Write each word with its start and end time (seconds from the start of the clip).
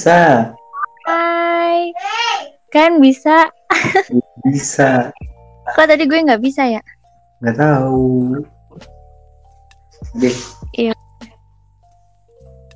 Bisa. 0.00 0.56
Hai. 1.04 1.92
Kan 2.72 3.04
bisa. 3.04 3.52
Bisa. 4.48 5.12
Kok 5.76 5.84
tadi 5.84 6.08
gue 6.08 6.24
nggak 6.24 6.40
bisa 6.40 6.64
ya? 6.64 6.80
Nggak 7.44 7.60
tahu. 7.60 8.40
Deh. 10.16 10.32
Iya. 10.72 10.96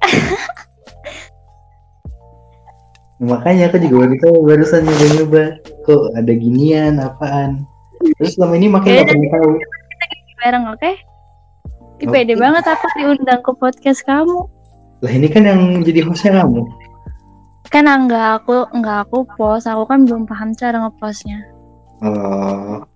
Makanya 3.33 3.73
aku 3.73 3.81
juga 3.81 4.05
baru 4.05 4.21
tahu 4.21 4.45
barusan 4.45 4.85
nyoba-nyoba. 4.85 5.65
Kok 5.89 6.21
ada 6.21 6.33
ginian, 6.37 7.01
apaan. 7.01 7.65
Terus 8.21 8.37
selama 8.37 8.61
ini 8.61 8.69
makanya 8.69 9.01
nggak 9.01 9.17
pernah 9.17 9.33
tahu. 9.33 9.65
Bareng 10.45 10.69
oke? 10.77 10.93
Oke. 12.05 12.07
pede 12.13 12.37
banget 12.37 12.69
aku 12.69 12.85
diundang 13.01 13.41
ke 13.41 13.49
podcast 13.57 14.05
kamu. 14.05 14.45
Lah 15.01 15.09
ini 15.09 15.33
kan 15.33 15.49
yang 15.49 15.81
jadi 15.81 16.05
hostnya 16.05 16.45
kamu. 16.45 16.84
Kan 17.75 17.91
enggak 17.91 18.39
aku 18.39 18.71
enggak 18.71 19.11
aku 19.11 19.27
post, 19.35 19.67
aku 19.67 19.83
kan 19.91 20.07
belum 20.07 20.31
paham 20.31 20.55
cara 20.55 20.79
ngepostnya. 20.79 21.43
Oh. 22.07 22.87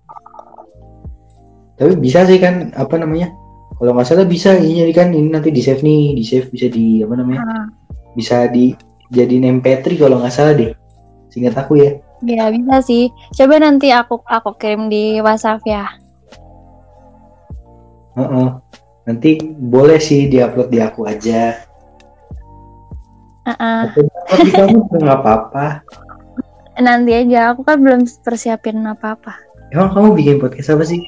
Tapi 1.75 1.99
bisa 1.99 2.23
sih 2.23 2.39
kan 2.39 2.71
apa 2.71 2.95
namanya? 2.95 3.27
Kalau 3.75 3.91
nggak 3.91 4.07
salah 4.07 4.23
bisa 4.23 4.55
ini 4.55 4.87
kan 4.95 5.11
ini 5.11 5.27
nanti 5.27 5.51
di 5.51 5.59
save 5.59 5.83
nih, 5.83 6.15
di 6.15 6.23
save 6.23 6.47
bisa 6.47 6.71
di 6.71 7.03
apa 7.03 7.11
namanya? 7.19 7.43
Ah, 7.43 7.67
Bisa 8.15 8.47
di 8.47 8.71
jadi 9.11 9.43
MP3 9.43 9.99
kalau 9.99 10.23
nggak 10.23 10.31
salah 10.31 10.55
deh. 10.55 10.71
Singkat 11.27 11.59
aku 11.59 11.83
ya. 11.83 11.99
ya 12.23 12.47
bisa 12.47 12.79
sih. 12.79 13.11
Coba 13.35 13.59
nanti 13.59 13.91
aku 13.91 14.23
aku 14.23 14.55
kirim 14.55 14.87
di 14.87 15.19
WhatsApp 15.19 15.59
ya. 15.67 15.91
Heeh. 18.15 18.47
Nanti 19.11 19.29
boleh 19.43 19.99
sih 19.99 20.31
diupload 20.31 20.71
di 20.71 20.79
aku 20.79 21.03
aja. 21.03 21.67
Di 24.43 24.51
kamu 24.53 24.77
nggak 24.89 25.19
apa-apa. 25.23 25.81
Nanti 26.79 27.11
aja, 27.11 27.51
aku 27.51 27.67
kan 27.67 27.83
belum 27.83 28.07
persiapin 28.23 28.79
apa-apa. 28.87 29.35
Emang 29.69 29.91
kamu 29.91 30.07
bikin 30.15 30.35
podcast 30.39 30.71
apa 30.73 30.87
sih? 30.87 31.03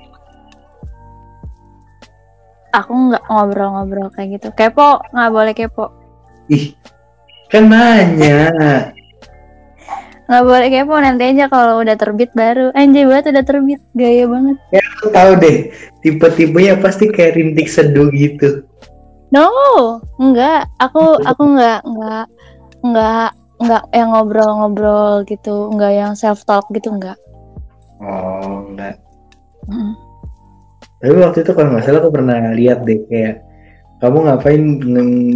Aku 2.71 2.91
nggak 2.91 3.23
ngobrol-ngobrol 3.27 4.11
kayak 4.11 4.39
gitu. 4.39 4.51
Kepo, 4.51 4.99
nggak 5.11 5.31
boleh 5.31 5.53
kepo. 5.55 5.91
Ih, 6.51 6.75
kan 7.47 7.71
nanya. 7.71 8.51
Nggak 10.27 10.43
boleh 10.47 10.67
kepo, 10.71 10.95
nanti 10.99 11.23
aja 11.27 11.51
kalau 11.51 11.83
udah 11.83 11.95
terbit 11.99 12.31
baru. 12.31 12.71
Anjay 12.71 13.03
banget 13.03 13.35
udah 13.35 13.43
terbit, 13.43 13.81
gaya 13.91 14.23
banget. 14.27 14.57
Aku 14.99 15.11
tahu 15.11 15.31
deh, 15.39 15.71
tipe-tipenya 15.99 16.79
pasti 16.79 17.11
kayak 17.11 17.35
rintik 17.35 17.67
seduh 17.67 18.07
gitu. 18.11 18.63
No, 19.31 19.47
enggak. 20.19 20.67
Aku 20.83 21.19
aku 21.23 21.43
enggak 21.55 21.79
enggak 21.87 22.25
enggak 22.83 23.29
enggak 23.63 23.83
yang 23.95 24.09
ngobrol-ngobrol 24.11 25.23
gitu, 25.23 25.71
enggak 25.71 25.93
yang 25.95 26.13
self 26.19 26.43
talk 26.43 26.67
gitu 26.75 26.91
enggak. 26.91 27.15
Oh, 28.03 28.67
enggak. 28.67 28.99
Mm. 29.71 29.95
Tapi 31.01 31.15
waktu 31.17 31.37
itu 31.41 31.51
kalau 31.57 31.73
nggak 31.73 31.85
salah 31.87 31.99
aku 32.03 32.11
pernah 32.13 32.53
lihat 32.53 32.85
deh 32.85 33.01
kayak 33.09 33.41
kamu 34.01 34.17
ngapain 34.25 34.63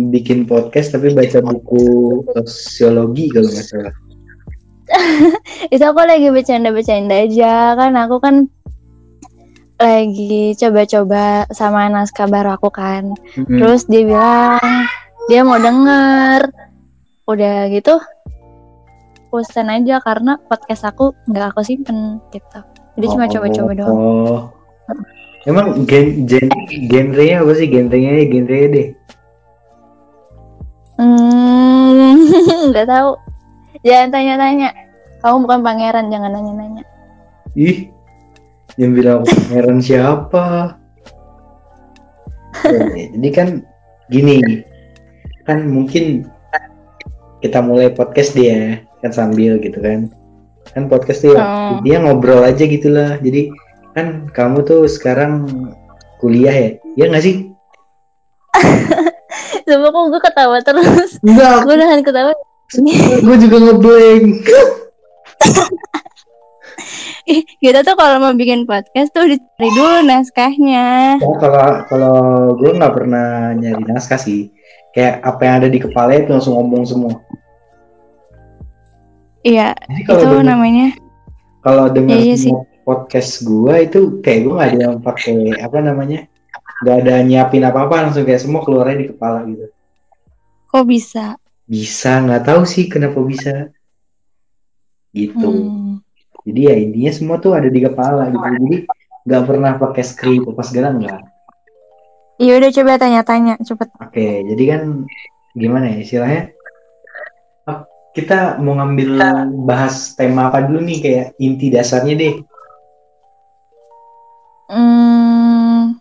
bikin 0.09 0.45
podcast 0.49 0.93
tapi 0.93 1.13
baca 1.13 1.41
buku 1.41 2.21
sosiologi 2.33 3.29
kalau 3.33 3.49
nggak 3.49 3.67
salah. 3.69 3.95
Itu 5.73 5.81
aku 5.85 6.01
lagi 6.05 6.29
bercanda-bercanda 6.29 7.25
aja 7.25 7.73
kan 7.73 7.93
aku 7.97 8.17
kan 8.21 8.49
lagi 9.75 10.55
coba-coba 10.55 11.43
sama 11.51 11.91
naskah 11.91 12.27
baru 12.31 12.55
aku 12.55 12.71
kan. 12.71 13.11
Mm-mm. 13.35 13.59
Terus 13.59 13.87
dia 13.87 14.07
bilang 14.07 14.87
dia 15.27 15.41
mau 15.43 15.59
denger. 15.59 16.51
Udah 17.25 17.67
gitu 17.73 17.97
bosan 19.35 19.67
aja 19.67 19.99
karena 19.99 20.39
podcast 20.47 20.87
aku 20.87 21.11
nggak 21.27 21.51
aku 21.51 21.59
simpen 21.65 22.23
gitu. 22.31 22.59
Jadi 22.95 23.05
cuma 23.11 23.27
Oh, 23.27 23.31
coba-coba 23.35 23.71
doang. 23.75 23.97
Oh. 23.99 24.39
Emang 25.43 25.83
gen, 25.83 26.23
gen, 26.23 26.47
genrenya 26.87 27.43
apa 27.43 27.51
sih? 27.59 27.67
Genrenya 27.67 28.11
ya 28.15 28.25
genrenya 28.31 28.67
deh. 28.71 28.87
Hmm, 30.95 32.15
nggak 32.71 32.87
tahu. 32.87 33.11
Jangan 33.83 34.09
tanya-tanya. 34.15 34.69
Kamu 35.19 35.43
bukan 35.43 35.59
pangeran, 35.61 36.07
jangan 36.07 36.31
nanya-nanya. 36.31 36.83
Ih, 37.59 37.91
yang 38.75 38.91
bilang 38.91 39.23
pangeran 39.23 39.79
siapa? 39.79 40.75
Eh, 42.65 43.07
Jadi 43.15 43.29
kan 43.31 43.49
gini, 44.07 44.61
kan 45.43 45.63
mungkin 45.65 46.27
kita 47.39 47.61
mulai 47.61 47.89
podcast 47.89 48.33
dia 48.33 48.81
kan 48.99 49.11
sambil 49.11 49.59
gitu 49.59 49.77
kan. 49.79 50.09
Kan 50.73 50.89
podcast 50.89 51.23
dia, 51.23 51.37
Oh. 51.37 51.79
dia 51.81 52.01
ngobrol 52.01 52.41
aja 52.41 52.65
gitulah. 52.65 53.15
Jadi 53.21 53.53
kan 53.93 54.27
kamu 54.29 54.65
tuh 54.65 54.89
sekarang 54.89 55.45
kuliah 56.17 56.51
ya? 56.51 56.69
Ya 56.95 57.05
nggak 57.07 57.23
sih? 57.23 57.35
Coba 59.65 59.87
kok 59.89 60.03
gue 60.09 60.21
ketawa 60.21 60.57
terus. 60.61 61.17
Enggak, 61.21 61.65
Gue 61.65 61.75
nahan 61.75 62.01
ketawa. 62.01 62.31
gue 63.21 63.37
juga 63.39 63.57
ngeblank. 63.61 64.45
Ih, 67.25 67.41
kita 67.57 67.81
tuh 67.81 67.97
kalau 67.97 68.21
mau 68.21 68.33
bikin 68.33 68.69
podcast 68.69 69.09
tuh 69.09 69.25
dicari 69.25 69.69
dulu 69.73 70.05
naskahnya. 70.05 71.17
Ya, 71.17 71.33
kalau 71.41 71.57
kalau 71.89 72.17
gue 72.53 72.71
nggak 72.71 72.93
pernah 72.93 73.27
nyari 73.51 73.81
naskah 73.83 74.17
sih. 74.17 74.53
Kayak 74.93 75.25
apa 75.25 75.41
yang 75.41 75.55
ada 75.59 75.67
di 75.67 75.79
kepala 75.81 76.13
itu 76.13 76.29
langsung 76.29 76.53
ngomong 76.55 76.85
semua. 76.85 77.13
Iya, 79.41 79.73
Jadi 79.75 80.01
kalau 80.05 80.21
itu 80.21 80.29
denger- 80.31 80.47
namanya. 80.47 80.87
kalau 81.59 81.85
dengar 81.89 82.17
Iya, 82.17 82.37
iya 82.37 82.53
podcast 82.85 83.41
gua 83.41 83.81
itu 83.81 84.21
kayak 84.21 84.39
gua 84.45 84.53
nggak 84.55 84.69
ada 84.69 84.79
yang 84.85 84.97
pakai 85.01 85.37
apa 85.57 85.77
namanya 85.81 86.29
nggak 86.85 86.97
ada 87.01 87.13
nyiapin 87.25 87.65
apa 87.65 87.89
apa 87.89 88.05
langsung 88.05 88.21
kayak 88.21 88.37
semua 88.37 88.61
keluarnya 88.61 89.01
di 89.01 89.07
kepala 89.09 89.41
gitu 89.49 89.65
Kok 90.69 90.85
bisa? 90.85 91.33
bisa 91.65 92.21
nggak 92.21 92.45
tahu 92.45 92.61
sih 92.61 92.85
kenapa 92.85 93.17
bisa 93.25 93.73
gitu 95.09 95.49
Hmm. 95.49 96.04
Jadi 96.45 96.59
ya 96.61 96.75
intinya 96.77 97.11
semua 97.11 97.37
tuh 97.41 97.57
ada 97.57 97.65
di 97.73 97.81
kepala 97.81 98.29
gitu. 98.29 98.45
Jadi 98.45 98.77
nggak 99.25 99.43
pernah 99.49 99.71
pakai 99.81 100.03
skrip 100.05 100.45
apa 100.45 100.61
segala 100.61 100.93
nggak. 100.93 101.21
Iya 102.37 102.53
udah 102.61 102.69
coba 102.69 102.91
tanya-tanya, 103.01 103.53
cepet. 103.65 103.89
oke 103.97 104.27
jadi 104.53 104.63
kan 104.69 104.81
gimana 105.57 105.89
ya 105.89 105.97
istilahnya? 106.05 106.53
Ah, 107.65 107.89
kita 108.13 108.61
mau 108.61 108.77
ngambil 108.77 109.09
bahas 109.65 110.13
tema 110.13 110.53
apa 110.53 110.61
dulu 110.69 110.85
nih? 110.85 110.99
Kayak 111.01 111.27
inti 111.41 111.73
dasarnya 111.73 112.13
deh. 112.13 112.35
Hmm, 114.69 115.97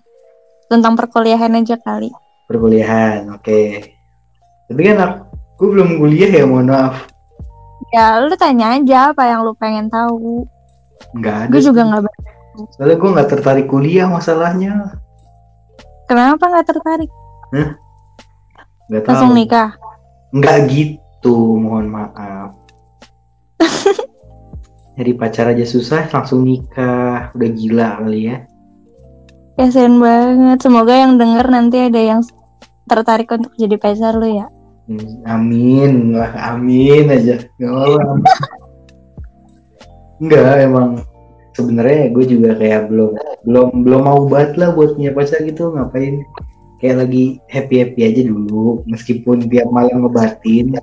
tentang 0.69 0.93
perkuliahan 0.93 1.57
aja 1.57 1.81
kali. 1.81 2.13
perkuliahan 2.45 3.33
oke. 3.33 3.61
Tapi 4.69 4.81
kan 4.85 4.97
aku 5.01 5.65
belum 5.73 5.97
kuliah 5.97 6.29
ya 6.29 6.45
mohon 6.45 6.69
maaf 6.69 7.14
Ya, 7.91 8.19
lu 8.19 8.33
tanya 8.35 8.75
aja 8.75 9.11
apa 9.11 9.23
yang 9.25 9.43
lu 9.43 9.53
pengen 9.55 9.87
tahu. 9.87 10.47
nggak 11.13 11.37
ada 11.37 11.51
Gue 11.51 11.61
juga 11.61 11.83
nggak. 11.85 12.03
soalnya 12.71 12.97
gue 12.97 13.11
nggak 13.13 13.29
tertarik 13.29 13.67
kuliah 13.67 14.07
masalahnya 14.07 14.95
Kenapa 16.05 16.45
nggak 16.45 16.67
tertarik? 16.67 17.11
nggak 18.85 19.03
tahu 19.03 19.11
Langsung 19.11 19.33
nikah. 19.33 19.71
nggak 20.31 20.59
gitu 20.67 21.35
mohon 21.57 21.87
maaf 21.89 22.51
jadi 24.97 25.11
pacar 25.15 25.51
aja 25.51 25.63
susah 25.65 26.07
langsung 26.09 26.43
nikah 26.43 27.31
udah 27.31 27.51
gila 27.51 27.89
kali 28.01 28.21
ya 28.29 28.39
Kasian 29.55 29.99
banget. 29.99 30.59
Semoga 30.61 30.95
yang 30.97 31.15
denger 31.15 31.47
nanti 31.47 31.79
ada 31.81 32.01
yang 32.01 32.21
tertarik 32.85 33.31
untuk 33.31 33.55
jadi 33.55 33.79
pacar 33.79 34.11
lu 34.13 34.27
ya. 34.29 34.51
Hmm, 34.85 35.25
amin. 35.25 36.13
Lah 36.13 36.33
amin 36.55 37.09
aja. 37.09 37.41
Nggak 37.57 37.73
apa 37.73 38.01
nggak 40.25 40.57
emang. 40.65 40.89
Sebenarnya 41.55 42.11
gue 42.11 42.25
juga 42.27 42.51
kayak 42.59 42.91
belum 42.91 43.11
belum 43.47 43.67
belum 43.87 44.01
mau 44.03 44.21
banget 44.27 44.59
lah 44.59 44.75
buat 44.75 44.99
punya 44.99 45.15
pacar 45.15 45.41
gitu. 45.47 45.73
Ngapain? 45.73 46.27
Kayak 46.83 47.07
lagi 47.07 47.39
happy 47.49 47.75
happy 47.81 48.01
aja 48.05 48.21
dulu. 48.27 48.83
Meskipun 48.91 49.49
tiap 49.49 49.71
malam 49.71 50.05
ngebatin. 50.05 50.77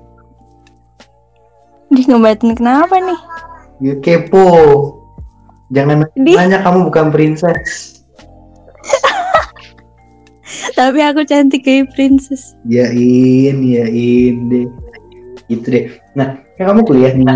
Dia 1.92 2.04
ngebatin 2.08 2.56
kenapa 2.56 2.96
nih? 2.96 3.20
ya 3.82 3.94
kepo. 3.98 4.48
Jangan 5.72 6.04
Di, 6.14 6.36
nanya 6.36 6.60
kamu 6.60 6.92
bukan 6.92 7.08
princess 7.08 8.02
tapi 10.72 10.98
aku 11.04 11.22
cantik 11.28 11.62
kayak 11.64 11.92
princess. 11.92 12.56
yain 12.68 13.60
yain 13.62 14.36
deh 14.48 14.66
gitu 15.50 15.66
deh 15.68 15.84
nah 16.16 16.38
kan 16.56 16.72
kamu 16.72 16.80
kuliah 16.84 17.12
nih 17.14 17.26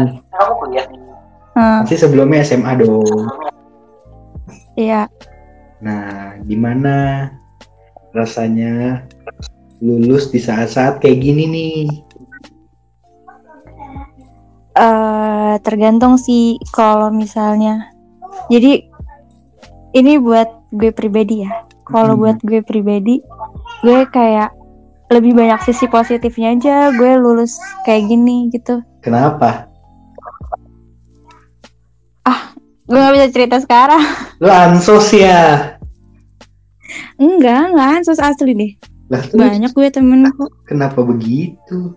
Hmm, 1.57 1.89
pasti 1.89 1.97
sebelumnya 1.97 2.45
SMA 2.45 2.85
dong 2.85 3.33
iya. 4.77 5.09
Nah, 5.77 6.37
gimana 6.49 7.29
rasanya 8.17 9.05
lulus 9.85 10.33
di 10.33 10.41
saat-saat 10.41 11.05
kayak 11.05 11.21
gini 11.21 11.45
nih? 11.45 11.85
eh 14.77 15.55
tergantung 15.65 16.21
sih 16.21 16.57
kalau 16.73 17.09
misalnya. 17.13 17.93
Jadi 18.53 18.89
ini 19.97 20.21
buat 20.21 20.49
gue 20.73 20.93
pribadi 20.93 21.45
ya. 21.45 21.65
Kalau 21.87 22.15
Hmm. 22.15 22.23
buat 22.23 22.39
gue 22.43 22.61
pribadi, 22.61 23.23
gue 23.81 24.01
kayak 24.07 24.51
lebih 25.07 25.33
banyak 25.33 25.63
sisi 25.63 25.87
positifnya 25.87 26.53
aja. 26.53 26.91
Gue 26.91 27.15
lulus 27.15 27.57
kayak 27.83 28.11
gini 28.11 28.51
gitu. 28.51 28.83
Kenapa? 29.01 29.71
Gue 32.87 33.03
gak 33.03 33.15
bisa 33.19 33.29
cerita 33.35 33.57
sekarang. 33.59 33.99
Lu 34.43 34.47
ansos 34.47 35.11
ya? 35.11 35.75
Enggak, 37.19 37.75
enggak 37.75 37.89
ansos 37.99 38.23
asli 38.23 38.55
deh. 38.55 38.73
Lah 39.11 39.23
Banyak 39.27 39.75
gue 39.75 39.89
temen 39.91 40.23
kok. 40.31 40.51
kenapa 40.67 41.03
begitu? 41.03 41.95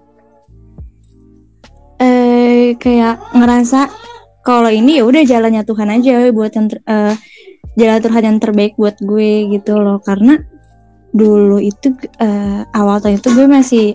eh 1.99 2.79
kayak 2.79 3.19
ngerasa 3.35 3.91
kalau 4.39 4.71
ini 4.71 4.97
ya 4.97 5.03
udah 5.03 5.19
jalannya 5.19 5.67
Tuhan 5.67 5.91
aja 5.91 6.31
buat 6.31 6.47
yang 6.55 6.71
ter- 6.71 6.79
eh, 6.87 7.11
jalan 7.79 7.99
Tuhan 8.03 8.23
yang 8.27 8.37
terbaik 8.43 8.75
buat 8.75 8.99
gue 8.99 9.55
gitu 9.55 9.79
loh. 9.79 10.03
Karena 10.03 10.35
dulu 11.15 11.57
itu 11.57 11.95
eh, 12.19 12.61
awal 12.75 12.99
tahun 12.99 13.17
itu 13.23 13.29
gue 13.33 13.47
masih 13.47 13.85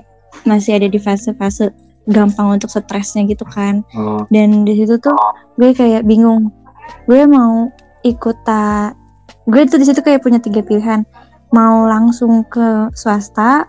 masih 0.43 0.81
ada 0.81 0.89
di 0.91 0.99
fase-fase 0.99 1.71
gampang 2.09 2.59
untuk 2.59 2.73
stresnya 2.73 3.29
gitu 3.29 3.45
kan. 3.45 3.85
Oh, 3.97 4.25
dan 4.33 4.65
di 4.65 4.75
situ 4.81 4.97
tuh 4.99 5.15
gue 5.61 5.77
kayak 5.77 6.09
bingung. 6.09 6.49
Gue 7.05 7.29
mau 7.29 7.69
ikut 8.05 8.37
ta 8.45 8.93
gue 9.45 9.61
tuh 9.69 9.79
di 9.81 9.87
situ 9.87 10.01
kayak 10.01 10.25
punya 10.25 10.41
tiga 10.41 10.65
pilihan. 10.65 11.05
Mau 11.53 11.87
langsung 11.87 12.43
ke 12.49 12.91
swasta 12.97 13.69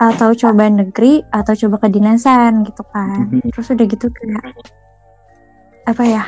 atau 0.00 0.32
coba 0.32 0.68
negeri 0.72 1.20
atau 1.28 1.52
coba 1.52 1.86
kedinasan 1.88 2.64
gitu 2.64 2.80
kan. 2.88 3.28
Mhm. 3.28 3.52
terus 3.52 3.68
udah 3.68 3.86
gitu 3.86 4.06
kayak 4.08 4.44
apa 5.88 6.02
ya 6.06 6.24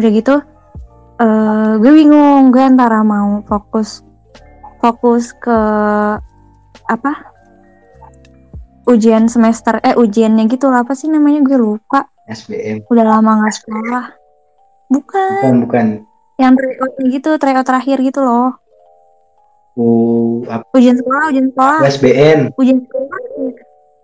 udah 0.00 0.10
gitu 0.10 0.34
eh 1.20 1.72
gue 1.76 1.92
bingung 1.92 2.48
gue 2.48 2.64
antara 2.64 3.04
mau 3.04 3.44
fokus 3.44 4.00
fokus 4.80 5.36
ke 5.36 5.58
apa? 6.88 7.12
Ujian 8.88 9.28
semester 9.28 9.78
eh 9.84 9.92
ujiannya 9.94 10.48
gitu 10.48 10.72
lah 10.72 10.82
apa 10.82 10.96
sih 10.96 11.12
namanya? 11.12 11.44
Gue 11.44 11.60
lupa. 11.60 12.08
SBM. 12.30 12.86
udah 12.86 13.04
lama 13.04 13.42
nggak 13.44 13.54
sekolah. 13.58 14.04
Bukan. 14.88 15.42
Bukan, 15.44 15.56
bukan. 15.66 15.86
yang 16.40 16.56
tryout 16.56 16.92
gitu 17.04 17.30
tryout 17.36 17.68
terakhir 17.68 18.00
gitu 18.00 18.24
loh. 18.24 18.56
U, 19.76 19.86
apa? 20.48 20.64
ujian 20.72 20.96
sekolah 20.96 21.24
ujian 21.30 21.46
sekolah. 21.52 21.80
USBN. 21.84 22.38
ujian 22.56 22.78
sekolah 22.80 23.18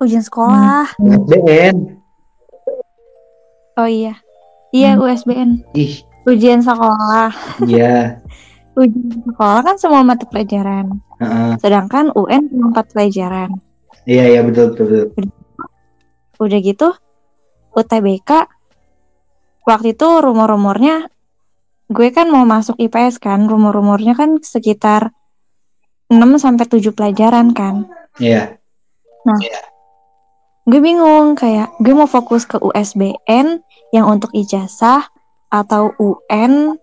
ujian 0.04 0.22
sekolah. 0.22 0.86
USBN. 1.00 1.76
oh 3.80 3.88
iya. 3.88 4.20
Iya 4.74 4.98
USBN 4.98 5.64
Ih, 5.72 6.02
ujian 6.26 6.60
sekolah 6.60 7.30
iya. 7.64 8.20
ujian 8.80 9.22
sekolah 9.24 9.60
kan 9.62 9.76
semua 9.78 10.02
mata 10.02 10.26
pelajaran 10.26 11.00
Heeh. 11.22 11.52
sedangkan 11.62 12.12
UN 12.12 12.50
cuma 12.50 12.74
empat 12.74 12.92
pelajaran 12.92 13.56
Iya, 14.06 14.38
iya 14.38 14.40
betul, 14.46 14.70
betul, 14.70 14.86
betul. 14.86 15.26
udah 16.38 16.58
gitu 16.62 16.88
UTBK 17.74 18.30
waktu 19.66 19.98
itu 19.98 20.08
rumor-rumornya 20.22 21.10
gue 21.86 22.08
kan 22.14 22.30
mau 22.30 22.46
masuk 22.46 22.78
IPS 22.78 23.18
kan 23.18 23.50
rumor-rumornya 23.50 24.14
kan 24.14 24.38
sekitar 24.38 25.10
6 26.06 26.22
sampai 26.38 26.66
7 26.70 26.94
pelajaran 26.94 27.50
kan 27.50 27.90
Iya. 28.22 28.54
gue 30.66 30.78
bingung 30.78 31.34
kayak 31.34 31.74
gue 31.82 31.94
mau 31.94 32.06
fokus 32.06 32.46
ke 32.46 32.62
USBN 32.62 33.58
yang 33.90 34.06
untuk 34.06 34.30
ijazah 34.34 35.02
atau 35.64 35.96
UN 35.96 36.76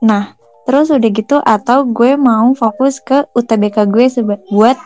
nah 0.00 0.34
terus 0.64 0.88
udah 0.90 1.10
gitu 1.12 1.36
atau 1.42 1.84
gue 1.86 2.16
mau 2.16 2.54
fokus 2.56 2.98
ke 3.02 3.26
UTBK 3.36 3.86
gue 3.90 4.06
buat 4.50 4.78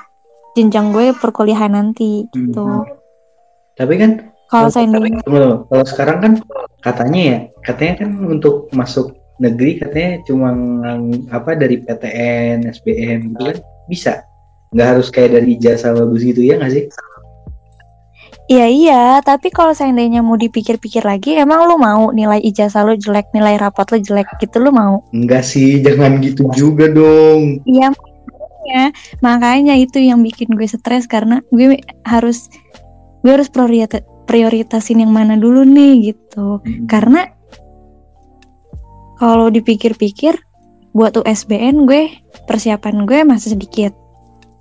jenjang 0.54 0.94
gue 0.94 1.12
perkuliahan 1.16 1.72
nanti 1.74 2.26
gitu 2.30 2.64
Mhm. 2.64 3.04
Tapi 3.74 3.94
kan 3.98 4.10
kalau 4.46 4.70
tunggu. 4.70 5.66
kalau 5.66 5.84
sekarang 5.86 6.18
kan 6.22 6.32
katanya 6.78 7.20
ya, 7.26 7.38
katanya 7.66 8.06
kan 8.06 8.10
untuk 8.22 8.70
masuk 8.70 9.18
negeri 9.42 9.82
katanya 9.82 10.22
cuma 10.30 10.54
apa 11.34 11.58
dari 11.58 11.82
PTN, 11.82 12.70
SBM 12.70 13.34
gitu 13.34 13.42
kan 13.50 13.58
bisa. 13.90 14.22
Nggak 14.70 14.88
harus 14.94 15.08
kayak 15.10 15.42
dari 15.42 15.58
ijazah 15.58 15.90
bagus 15.90 16.22
gitu 16.22 16.46
ya 16.46 16.54
nggak 16.62 16.70
sih? 16.70 16.84
Iya 18.44 18.66
iya, 18.68 19.02
tapi 19.24 19.48
kalau 19.48 19.72
seandainya 19.72 20.20
mau 20.20 20.36
dipikir-pikir 20.36 21.00
lagi, 21.00 21.32
emang 21.32 21.64
lu 21.64 21.80
mau 21.80 22.12
nilai 22.12 22.44
ijazah 22.44 22.84
lu 22.84 22.92
jelek, 22.92 23.32
nilai 23.32 23.56
rapot 23.56 23.88
lu 23.88 23.96
jelek 24.04 24.28
gitu 24.36 24.60
lu 24.60 24.68
mau? 24.68 25.00
Enggak 25.16 25.48
sih, 25.48 25.80
jangan 25.80 26.20
gitu 26.20 26.44
juga 26.52 26.92
dong. 26.92 27.64
Iya, 27.64 27.88
makanya, 27.96 28.84
makanya 29.24 29.74
itu 29.80 29.96
yang 29.96 30.20
bikin 30.20 30.52
gue 30.52 30.68
stres 30.68 31.08
karena 31.08 31.40
gue 31.48 31.80
harus 32.04 32.52
gue 33.24 33.32
harus 33.32 33.48
priorita- 33.48 34.04
prioritasin 34.28 35.00
yang 35.00 35.12
mana 35.16 35.40
dulu 35.40 35.64
nih 35.64 36.12
gitu. 36.12 36.60
Karena 36.84 37.24
kalau 39.16 39.48
dipikir-pikir 39.48 40.36
buat 40.92 41.16
USBN 41.16 41.88
gue 41.88 42.12
persiapan 42.44 43.08
gue 43.08 43.24
masih 43.24 43.56
sedikit. 43.56 43.96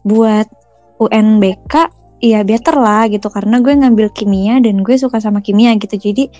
Buat 0.07 0.47
UNBK 1.03 2.02
ya 2.23 2.39
better 2.47 2.79
lah 2.79 3.11
gitu 3.11 3.27
karena 3.27 3.59
gue 3.59 3.75
ngambil 3.75 4.07
kimia 4.15 4.63
dan 4.63 4.79
gue 4.79 4.95
suka 4.95 5.19
sama 5.19 5.43
kimia 5.43 5.75
gitu. 5.75 5.99
Jadi 5.99 6.31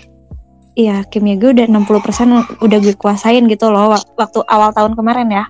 ya 0.72 1.04
kimia 1.04 1.36
gue 1.36 1.52
udah 1.52 1.68
60% 1.68 2.64
udah 2.64 2.78
gue 2.80 2.94
kuasain 2.96 3.44
gitu 3.52 3.68
loh 3.68 3.92
wak- 3.92 4.16
waktu 4.16 4.40
awal 4.48 4.72
tahun 4.72 4.96
kemarin 4.96 5.28
ya. 5.28 5.44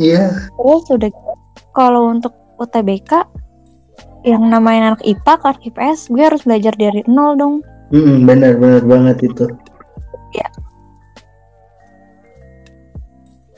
Iya. 0.00 0.32
Terus 0.56 0.84
udah 0.88 1.08
gitu, 1.12 1.32
kalau 1.76 2.08
untuk 2.08 2.32
UTBK 2.56 3.28
yang 4.24 4.48
namanya 4.48 4.96
anak 4.96 5.02
IPA 5.04 5.32
ke 5.36 5.44
anak 5.44 5.62
IPS 5.68 6.00
gue 6.08 6.24
harus 6.24 6.42
belajar 6.48 6.72
dari 6.74 7.04
nol 7.04 7.36
dong. 7.36 7.54
Mm, 7.92 8.24
bener 8.24 8.56
bener 8.56 8.82
banget 8.88 9.28
itu. 9.28 9.44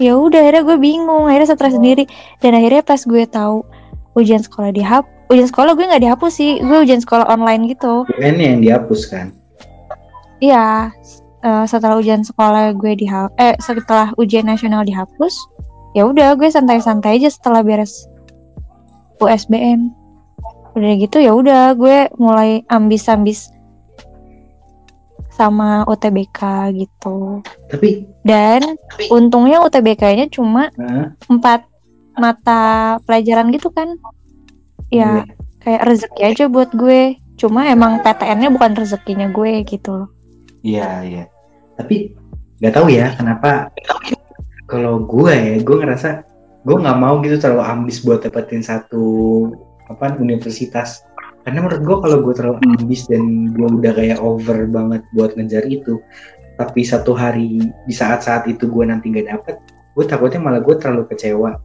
ya 0.01 0.17
udah 0.17 0.41
akhirnya 0.41 0.65
gue 0.65 0.79
bingung 0.81 1.29
akhirnya 1.29 1.53
stres 1.53 1.77
sendiri 1.77 2.09
dan 2.41 2.57
akhirnya 2.57 2.81
pas 2.81 3.05
gue 3.05 3.21
tahu 3.29 3.69
ujian 4.17 4.41
sekolah 4.41 4.73
dihap 4.73 5.05
ujian 5.31 5.49
sekolah 5.49 5.79
gue 5.79 5.87
nggak 5.87 6.03
dihapus 6.03 6.33
sih. 6.35 6.59
Gue 6.61 6.83
ujian 6.83 7.01
sekolah 7.01 7.31
online 7.31 7.71
gitu. 7.71 8.05
UN 8.19 8.37
yang 8.37 8.59
dihapus 8.61 9.03
kan. 9.09 9.31
iya 10.41 10.89
eh, 11.45 11.65
setelah 11.69 12.01
ujian 12.01 12.25
sekolah 12.25 12.73
gue 12.73 12.97
dihapus 12.97 13.37
eh 13.37 13.55
setelah 13.61 14.09
ujian 14.17 14.49
nasional 14.49 14.89
dihapus 14.89 15.37
ya 15.93 16.09
udah 16.09 16.33
gue 16.33 16.49
santai-santai 16.49 17.21
aja 17.21 17.29
setelah 17.29 17.61
beres 17.61 18.09
USBN 19.21 19.93
udah 20.73 20.93
gitu 20.97 21.21
ya 21.21 21.37
udah 21.37 21.77
gue 21.77 22.09
mulai 22.17 22.65
ambis-ambis 22.73 23.53
sama 25.29 25.89
UTBK 25.89 26.73
gitu. 26.77 27.41
Tapi 27.69 28.05
dan 28.25 28.77
untungnya 29.09 29.65
UTBK-nya 29.65 30.29
cuma 30.29 30.69
empat 31.29 31.65
mata 32.17 32.97
pelajaran 33.09 33.49
gitu 33.53 33.73
kan 33.73 33.97
ya 34.91 35.25
kayak 35.63 35.83
rezeki 35.87 36.23
aja 36.23 36.45
buat 36.51 36.71
gue 36.75 37.17
cuma 37.41 37.71
emang 37.71 38.05
PTN-nya 38.05 38.53
bukan 38.53 38.77
rezekinya 38.77 39.31
gue 39.33 39.65
gitu 39.65 40.05
loh 40.05 40.11
Iya, 40.61 40.89
iya. 41.05 41.25
Tapi 41.77 42.13
nggak 42.61 42.75
tahu 42.77 42.93
ya 42.93 43.17
kenapa 43.17 43.73
kalau 44.69 45.01
gue 45.03 45.33
ya, 45.33 45.57
gue 45.65 45.77
ngerasa 45.81 46.09
gue 46.61 46.77
nggak 46.77 46.99
mau 47.01 47.25
gitu 47.25 47.41
terlalu 47.41 47.65
ambis 47.65 48.05
buat 48.05 48.21
dapetin 48.21 48.61
satu 48.61 49.05
apa 49.89 50.21
universitas. 50.21 51.01
Karena 51.41 51.65
menurut 51.65 51.83
gue 51.83 51.97
kalau 52.05 52.19
gue 52.21 52.35
terlalu 52.37 52.59
ambis 52.77 53.09
dan 53.09 53.57
gue 53.57 53.69
udah 53.81 53.93
kayak 53.97 54.21
over 54.21 54.69
banget 54.69 55.01
buat 55.17 55.33
ngejar 55.41 55.65
itu, 55.65 55.97
tapi 56.61 56.85
satu 56.85 57.17
hari 57.17 57.65
di 57.89 57.95
saat-saat 57.97 58.45
itu 58.45 58.69
gue 58.69 58.85
nanti 58.85 59.09
nggak 59.09 59.29
dapet, 59.33 59.57
gue 59.97 60.05
takutnya 60.05 60.45
malah 60.45 60.61
gue 60.61 60.77
terlalu 60.77 61.09
kecewa. 61.09 61.57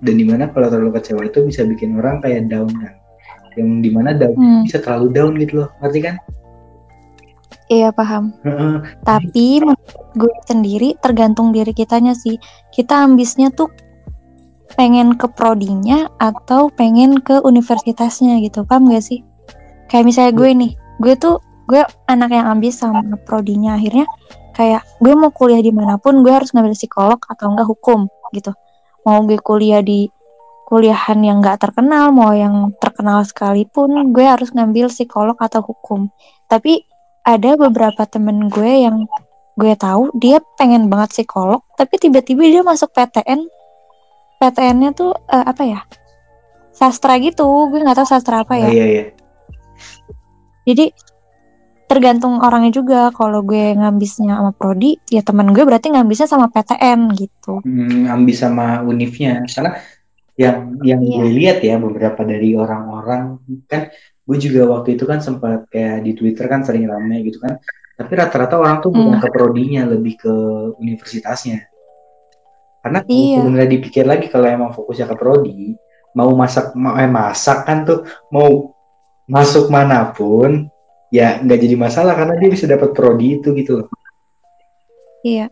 Dan 0.00 0.16
di 0.16 0.24
mana 0.24 0.48
kalau 0.48 0.72
terlalu 0.72 0.96
kecewa 0.96 1.22
itu 1.28 1.44
bisa 1.44 1.64
bikin 1.68 2.00
orang 2.00 2.24
kayak 2.24 2.48
down 2.48 2.72
kan. 2.72 2.96
Yang 3.56 3.68
di 3.84 3.90
mana 3.92 4.10
down 4.16 4.34
Hmm, 4.36 4.62
bisa 4.64 4.80
terlalu 4.80 5.08
down 5.12 5.32
gitu 5.36 5.64
loh, 5.64 5.70
ngerti 5.84 6.00
kan? 6.04 6.16
iya 7.70 7.94
paham. 7.94 8.34
Tapi 9.06 9.62
menurut 9.62 9.94
gue 10.18 10.32
sendiri 10.50 10.98
tergantung 10.98 11.54
diri 11.54 11.70
kitanya 11.70 12.18
sih. 12.18 12.34
Kita 12.74 13.06
ambisnya 13.06 13.54
tuh 13.54 13.70
pengen 14.74 15.14
ke 15.14 15.30
prodinya 15.30 16.10
atau 16.18 16.66
pengen 16.74 17.22
ke 17.22 17.38
universitasnya 17.46 18.42
gitu 18.42 18.66
paham 18.66 18.90
gak 18.90 19.06
sih? 19.06 19.22
Kayak 19.86 20.04
misalnya 20.10 20.32
gue 20.34 20.50
nih 20.50 20.72
gue 20.98 21.14
tuh 21.14 21.38
gue 21.70 21.86
anak 22.10 22.34
yang 22.34 22.50
ambis 22.50 22.82
sama 22.82 23.06
prodinya. 23.22 23.78
Akhirnya 23.78 24.10
kayak 24.58 24.82
gue 24.98 25.14
mau 25.14 25.30
kuliah 25.30 25.62
di 25.62 25.70
mana 25.70 25.94
pun 25.94 26.26
gue 26.26 26.32
harus 26.34 26.50
ngambil 26.50 26.74
psikolog 26.74 27.22
atau 27.22 27.54
enggak 27.54 27.70
hukum 27.70 28.10
gitu 28.34 28.50
mau 29.06 29.24
gue 29.24 29.40
kuliah 29.40 29.80
di 29.80 30.08
kuliahan 30.70 31.18
yang 31.26 31.42
nggak 31.42 31.58
terkenal 31.58 32.14
mau 32.14 32.30
yang 32.30 32.70
terkenal 32.78 33.26
sekalipun 33.26 34.14
gue 34.14 34.22
harus 34.22 34.54
ngambil 34.54 34.86
psikolog 34.86 35.34
atau 35.42 35.64
hukum. 35.66 36.06
Tapi 36.46 36.86
ada 37.26 37.58
beberapa 37.58 38.06
temen 38.06 38.46
gue 38.46 38.86
yang 38.86 39.10
gue 39.58 39.74
tahu 39.76 40.14
dia 40.16 40.40
pengen 40.56 40.88
banget 40.88 41.20
psikolog 41.20 41.60
tapi 41.76 42.00
tiba-tiba 42.00 42.48
dia 42.48 42.62
masuk 42.64 42.96
PTN 42.96 43.44
PTN-nya 44.40 44.90
tuh 44.96 45.12
eh, 45.28 45.44
apa 45.44 45.62
ya? 45.66 45.80
Sastra 46.72 47.18
gitu 47.20 47.44
gue 47.68 47.82
nggak 47.82 47.98
tahu 47.98 48.08
sastra 48.08 48.46
apa 48.46 48.56
ya. 48.56 48.70
Oh, 48.70 48.72
iya 48.72 48.86
iya. 48.86 49.04
Jadi 50.64 50.94
tergantung 51.90 52.38
orangnya 52.38 52.70
juga 52.70 53.00
kalau 53.10 53.42
gue 53.42 53.74
ngambisnya 53.74 54.38
sama 54.38 54.54
prodi 54.54 54.94
ya 55.10 55.26
teman 55.26 55.50
gue 55.50 55.66
berarti 55.66 55.90
ngambisnya 55.90 56.30
sama 56.30 56.46
PTN 56.46 57.10
gitu 57.18 57.58
Hmm, 57.66 58.06
ambis 58.06 58.38
sama 58.38 58.78
unifnya 58.80 59.42
karena 59.44 59.74
yang 60.38 60.78
yang 60.86 61.00
Iya. 61.02 61.14
gue 61.18 61.28
lihat 61.34 61.58
ya 61.60 61.74
beberapa 61.76 62.22
dari 62.22 62.54
orang-orang 62.54 63.42
kan 63.66 63.90
gue 64.22 64.36
juga 64.38 64.70
waktu 64.70 64.94
itu 64.94 65.04
kan 65.04 65.18
sempat 65.18 65.66
kayak 65.68 66.06
di 66.06 66.14
Twitter 66.14 66.46
kan 66.46 66.62
sering 66.62 66.86
rame 66.86 67.26
gitu 67.26 67.42
kan 67.42 67.58
tapi 67.98 68.12
rata-rata 68.14 68.54
orang 68.56 68.78
tuh 68.78 68.94
bukan 68.94 69.18
Hmm. 69.18 69.20
ke 69.20 69.28
prodinya 69.28 69.82
lebih 69.84 70.14
ke 70.16 70.34
universitasnya 70.78 71.66
karena 72.80 73.04
Iya. 73.04 73.42
sebenarnya 73.42 73.68
dipikir 73.68 74.04
lagi 74.06 74.30
kalau 74.30 74.46
emang 74.46 74.70
fokusnya 74.72 75.04
ke 75.04 75.16
prodi 75.18 75.74
mau 76.14 76.32
masak 76.32 76.72
mau 76.72 76.96
eh, 76.96 77.10
masak 77.10 77.66
kan 77.66 77.84
tuh 77.84 78.06
mau 78.30 78.72
masuk 79.26 79.68
mana 79.68 80.10
pun 80.10 80.70
ya 81.10 81.42
nggak 81.42 81.58
jadi 81.58 81.74
masalah 81.74 82.14
karena 82.14 82.34
dia 82.38 82.48
bisa 82.48 82.64
dapat 82.64 82.94
prodi 82.94 83.38
itu 83.38 83.50
gitu 83.52 83.82
loh 83.82 83.88
iya 85.22 85.50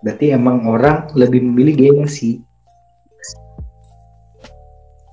berarti 0.00 0.30
emang 0.30 0.64
orang 0.66 1.08
lebih 1.12 1.40
memilih 1.40 1.74
gengsi 1.74 2.44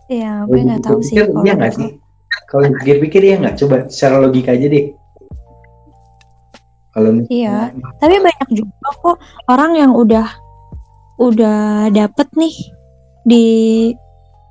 iya 0.09 0.43
gue 0.43 0.59
nggak 0.59 0.81
tahu 0.81 0.99
sih 0.99 1.15
iya 1.17 1.53
nggak 1.55 1.73
sih? 1.73 1.89
Kalau 2.49 2.65
dipikir-pikir 2.65 3.21
iya 3.21 3.35
nggak? 3.37 3.55
Coba 3.61 3.75
secara 3.89 4.17
logika 4.21 4.57
aja 4.57 4.65
deh. 4.65 4.89
Kalau 6.89 7.09
misalnya- 7.13 7.29
Iya. 7.29 7.57
Tapi 8.01 8.15
banyak 8.17 8.49
juga 8.49 8.73
kok 8.97 9.17
orang 9.45 9.71
yang 9.77 9.91
udah 9.93 10.25
udah 11.21 11.59
dapet 11.93 12.25
nih 12.33 12.55
di 13.21 13.45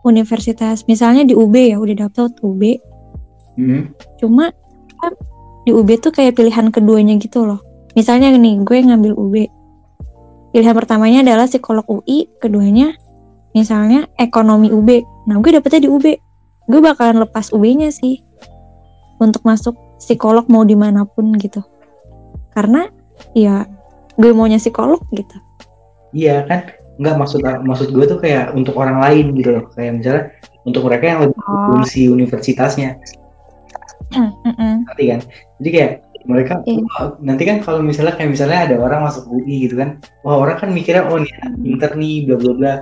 universitas, 0.07 0.87
misalnya 0.87 1.27
di 1.27 1.35
UB 1.35 1.55
ya, 1.59 1.83
udah 1.83 2.07
dapet 2.07 2.39
UB. 2.39 2.63
Hmm, 3.59 3.91
Cuma 4.15 4.55
kan 4.99 5.13
di 5.65 5.71
UB 5.73 5.89
tuh 6.03 6.13
kayak 6.13 6.37
pilihan 6.37 6.69
keduanya 6.75 7.15
gitu 7.19 7.45
loh. 7.47 7.61
Misalnya 7.97 8.31
nih, 8.35 8.63
gue 8.63 8.79
ngambil 8.85 9.13
UB. 9.17 9.35
Pilihan 10.55 10.75
pertamanya 10.75 11.21
adalah 11.25 11.47
psikolog 11.51 11.85
UI, 11.87 12.31
keduanya 12.41 12.95
misalnya 13.53 14.07
ekonomi 14.17 14.71
UB. 14.71 15.03
Nah, 15.29 15.41
gue 15.43 15.51
dapetnya 15.53 15.85
di 15.85 15.91
UB. 15.91 16.07
Gue 16.69 16.81
bakalan 16.85 17.25
lepas 17.25 17.49
UB-nya 17.53 17.89
sih 17.89 18.21
untuk 19.19 19.43
masuk 19.43 19.75
psikolog 19.99 20.47
mau 20.47 20.63
di 20.63 20.77
mana 20.77 21.09
pun 21.09 21.33
gitu. 21.41 21.65
Karena 22.53 22.87
ya 23.33 23.65
gue 24.15 24.31
maunya 24.37 24.61
psikolog 24.61 25.01
gitu. 25.13 25.37
iya 26.13 26.45
kan? 26.49 26.73
Nggak 26.99 27.15
maksud 27.21 27.41
maksud 27.45 27.89
gue 27.93 28.05
tuh 28.05 28.19
kayak 28.21 28.53
untuk 28.57 28.77
orang 28.77 29.01
lain 29.01 29.37
gitu 29.37 29.59
loh. 29.59 29.65
Kayak 29.73 29.93
misalnya 30.01 30.25
untuk 30.65 30.83
mereka 30.89 31.05
yang 31.09 31.21
lebih 31.29 31.41
Oh. 31.41 31.73
fungsi 31.73 32.09
universitasnya, 32.09 33.01
Ngerti 34.89 35.05
kan? 35.13 35.21
Jadi 35.61 35.69
kayak 35.75 35.93
mereka 36.29 36.61
Iya. 36.69 36.83
wah, 36.85 37.17
nanti 37.25 37.43
kan 37.49 37.57
kalau 37.65 37.81
misalnya 37.81 38.13
kayak 38.19 38.31
misalnya 38.37 38.59
ada 38.69 38.77
orang 38.77 39.01
masuk 39.07 39.25
UI 39.31 39.65
gitu 39.65 39.81
kan, 39.81 39.97
wah 40.27 40.37
orang 40.37 40.61
kan 40.61 40.69
mikirnya 40.75 41.07
oh 41.09 41.17
nih 41.17 41.33
pinter 41.63 41.91
nih 41.97 42.27
bla 42.29 42.37
bla 42.37 42.53
bla. 42.59 42.75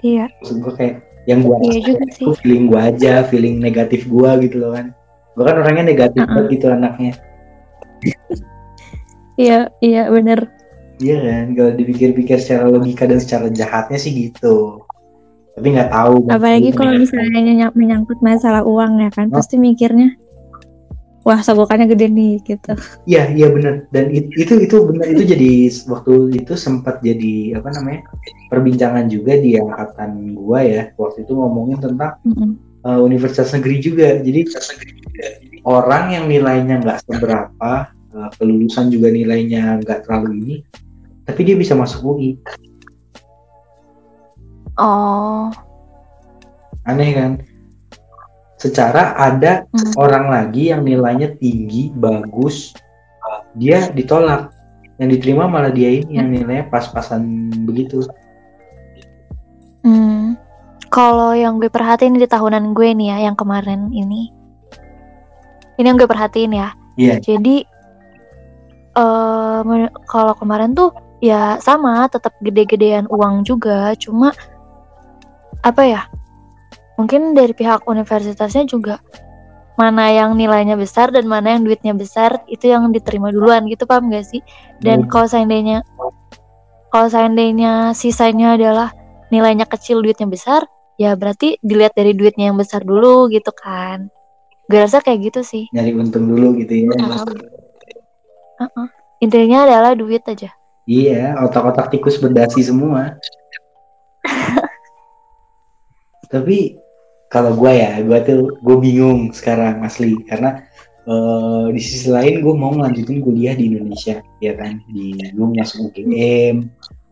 Iya, 0.00 0.26
Maksud 0.40 0.58
gue 0.64 0.72
kayak 0.80 0.94
yang 1.28 1.44
gue 1.44 1.56
iya 1.60 1.72
juga 1.84 2.04
sih. 2.16 2.24
itu 2.24 2.32
feeling 2.40 2.64
gue 2.72 2.80
aja, 2.80 3.12
feeling 3.28 3.60
negatif 3.60 4.08
gue 4.08 4.30
gitu 4.48 4.56
loh 4.60 4.72
kan. 4.72 4.96
Gue 5.36 5.44
kan 5.44 5.56
orangnya 5.60 5.84
negatif 5.92 6.20
Uh-uh. 6.24 6.32
banget 6.32 6.46
gitu 6.56 6.66
anaknya. 6.72 7.12
Iya, 9.36 9.68
iya 9.80 10.02
bener. 10.12 10.48
Iya 11.00 11.16
kan, 11.24 11.44
kalau 11.56 11.72
dipikir-pikir 11.72 12.36
secara 12.36 12.68
logika 12.68 13.08
dan 13.08 13.20
secara 13.20 13.48
jahatnya 13.48 13.96
sih 13.96 14.12
gitu. 14.12 14.84
Tapi 15.56 15.66
nggak 15.76 15.90
tahu. 15.90 16.14
Apalagi 16.30 16.70
kalau 16.72 16.92
misalnya 16.94 17.40
nyang- 17.42 17.76
menyangkut 17.76 18.18
masalah 18.22 18.62
uang 18.64 19.02
ya 19.02 19.10
kan, 19.12 19.28
Oh. 19.28 19.36
pasti 19.38 19.58
mikirnya, 19.58 20.14
wah 21.20 21.42
sagokannya 21.42 21.90
gede 21.90 22.06
nih 22.08 22.40
gitu. 22.46 22.72
Iya, 23.04 23.34
iya 23.34 23.46
benar. 23.52 23.84
Dan 23.92 24.08
it- 24.14 24.32
itu 24.34 24.56
itu 24.56 24.76
benar 24.88 25.06
itu 25.10 25.22
jadi 25.26 25.52
waktu 25.90 26.12
itu 26.40 26.54
sempat 26.56 27.04
jadi 27.04 27.60
apa 27.60 27.68
namanya 27.76 28.08
perbincangan 28.48 29.10
juga 29.12 29.36
di 29.36 29.58
angkatan 29.60 30.32
gua 30.38 30.64
ya. 30.64 30.82
Waktu 30.96 31.28
itu 31.28 31.32
ngomongin 31.36 31.82
tentang 31.82 32.16
Mm-mm. 32.24 32.56
uh, 32.86 33.00
universitas 33.02 33.52
negeri 33.52 33.76
juga. 33.84 34.16
Jadi 34.16 34.48
orang 35.66 36.04
yang 36.16 36.24
nilainya 36.24 36.80
nggak 36.80 37.04
seberapa, 37.04 37.72
uh, 38.16 38.30
kelulusan 38.40 38.88
juga 38.88 39.12
nilainya 39.12 39.76
nggak 39.84 40.08
terlalu 40.08 40.40
ini, 40.40 40.54
tapi 41.28 41.40
dia 41.44 41.56
bisa 41.58 41.76
masuk 41.76 42.16
UI. 42.16 42.40
Oh, 44.80 45.52
Aneh 46.88 47.12
kan? 47.12 47.32
Secara 48.56 49.16
ada 49.16 49.68
Hmm. 49.72 49.92
orang 50.00 50.32
lagi 50.32 50.72
yang 50.72 50.84
nilainya 50.84 51.36
tinggi, 51.36 51.92
bagus, 51.92 52.72
dia 53.56 53.88
ditolak. 53.92 54.52
Yang 55.00 55.20
diterima 55.20 55.48
malah 55.48 55.72
dia 55.72 55.88
ini 55.96 56.20
yang 56.20 56.28
nilainya 56.28 56.68
pas-pasan 56.68 57.48
begitu. 57.64 58.04
hmm. 59.84 60.36
Kalau 60.92 61.32
yang 61.32 61.56
gue 61.56 61.72
perhatiin 61.72 62.20
di 62.20 62.28
tahunan 62.28 62.76
gue 62.76 62.92
nih 62.92 63.08
ya, 63.14 63.16
yang 63.30 63.36
kemarin 63.38 63.88
ini, 63.94 64.28
ini 65.80 65.86
yang 65.86 65.96
gue 65.96 66.10
perhatiin 66.10 66.52
ya. 66.52 66.68
Iya. 67.00 67.16
Jadi 67.22 67.64
eh 68.90 69.60
men- 69.64 69.94
kalau 70.04 70.34
kemarin 70.36 70.74
tuh 70.76 70.92
ya 71.22 71.56
sama, 71.62 72.10
tetap 72.12 72.34
gede-gedean 72.42 73.06
uang 73.08 73.46
juga, 73.46 73.94
cuma 73.96 74.36
apa 75.62 75.82
ya? 75.86 76.02
Mungkin 77.00 77.32
dari 77.32 77.56
pihak 77.56 77.88
universitasnya 77.88 78.68
juga 78.68 79.00
mana 79.80 80.12
yang 80.12 80.36
nilainya 80.36 80.76
besar 80.76 81.08
dan 81.08 81.24
mana 81.24 81.56
yang 81.56 81.64
duitnya 81.64 81.96
besar 81.96 82.44
itu 82.52 82.68
yang 82.68 82.92
diterima 82.92 83.32
duluan 83.32 83.64
gitu 83.64 83.88
paham 83.88 84.12
gak 84.12 84.28
sih? 84.28 84.44
Dan 84.84 85.06
Hmm. 85.06 85.10
kalau 85.10 85.26
seandainya 85.28 85.80
kalau 86.90 87.08
seandainya 87.08 87.94
sisanya 87.96 88.58
adalah 88.58 88.90
nilainya 89.30 89.64
kecil 89.64 90.02
duitnya 90.02 90.26
besar, 90.26 90.66
ya 90.98 91.14
berarti 91.14 91.56
dilihat 91.62 91.94
dari 91.94 92.12
duitnya 92.18 92.50
yang 92.50 92.58
besar 92.58 92.82
dulu 92.82 93.30
gitu 93.30 93.54
kan. 93.54 94.10
Gue 94.66 94.78
rasa 94.82 94.98
kayak 95.00 95.32
gitu 95.32 95.40
sih. 95.46 95.64
nyari 95.70 95.94
untung 95.94 96.26
dulu 96.26 96.58
gitu 96.60 96.90
ya. 96.90 96.94
Uh-uh. 98.60 98.88
Intinya 99.22 99.64
adalah 99.64 99.96
duit 99.96 100.20
aja. 100.28 100.52
Iya, 100.84 101.38
otak-otak 101.46 101.94
tikus 101.94 102.18
berdasi 102.18 102.66
semua. 102.66 103.16
Tapi 106.30 106.78
kalau 107.26 107.54
gue 107.54 107.72
ya, 107.74 107.98
gue 108.00 108.18
tuh 108.22 108.40
gue 108.58 108.76
bingung 108.78 109.30
sekarang 109.30 109.82
asli 109.82 110.14
karena 110.24 110.62
eh, 111.04 111.64
di 111.70 111.80
sisi 111.82 112.06
lain 112.06 112.38
gue 112.40 112.54
mau 112.54 112.70
ngelanjutin 112.70 113.18
kuliah 113.18 113.54
di 113.54 113.70
Indonesia, 113.70 114.22
ya 114.38 114.52
kan? 114.54 114.78
Di 114.86 115.14
gue 115.30 115.46
masuk 115.50 115.90
UGM, 115.90 116.56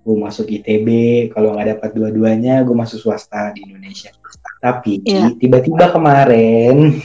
gue 0.03 0.17
masuk 0.17 0.47
ITB. 0.49 0.89
Kalau 1.31 1.55
nggak 1.55 1.79
dapat 1.79 1.91
dua-duanya, 1.95 2.63
gue 2.63 2.73
masuk 2.73 2.99
swasta 2.99 3.51
di 3.53 3.67
Indonesia. 3.67 4.11
Tapi 4.59 5.03
Iya. 5.03 5.35
tiba-tiba 5.39 5.91
kemarin, 5.91 6.99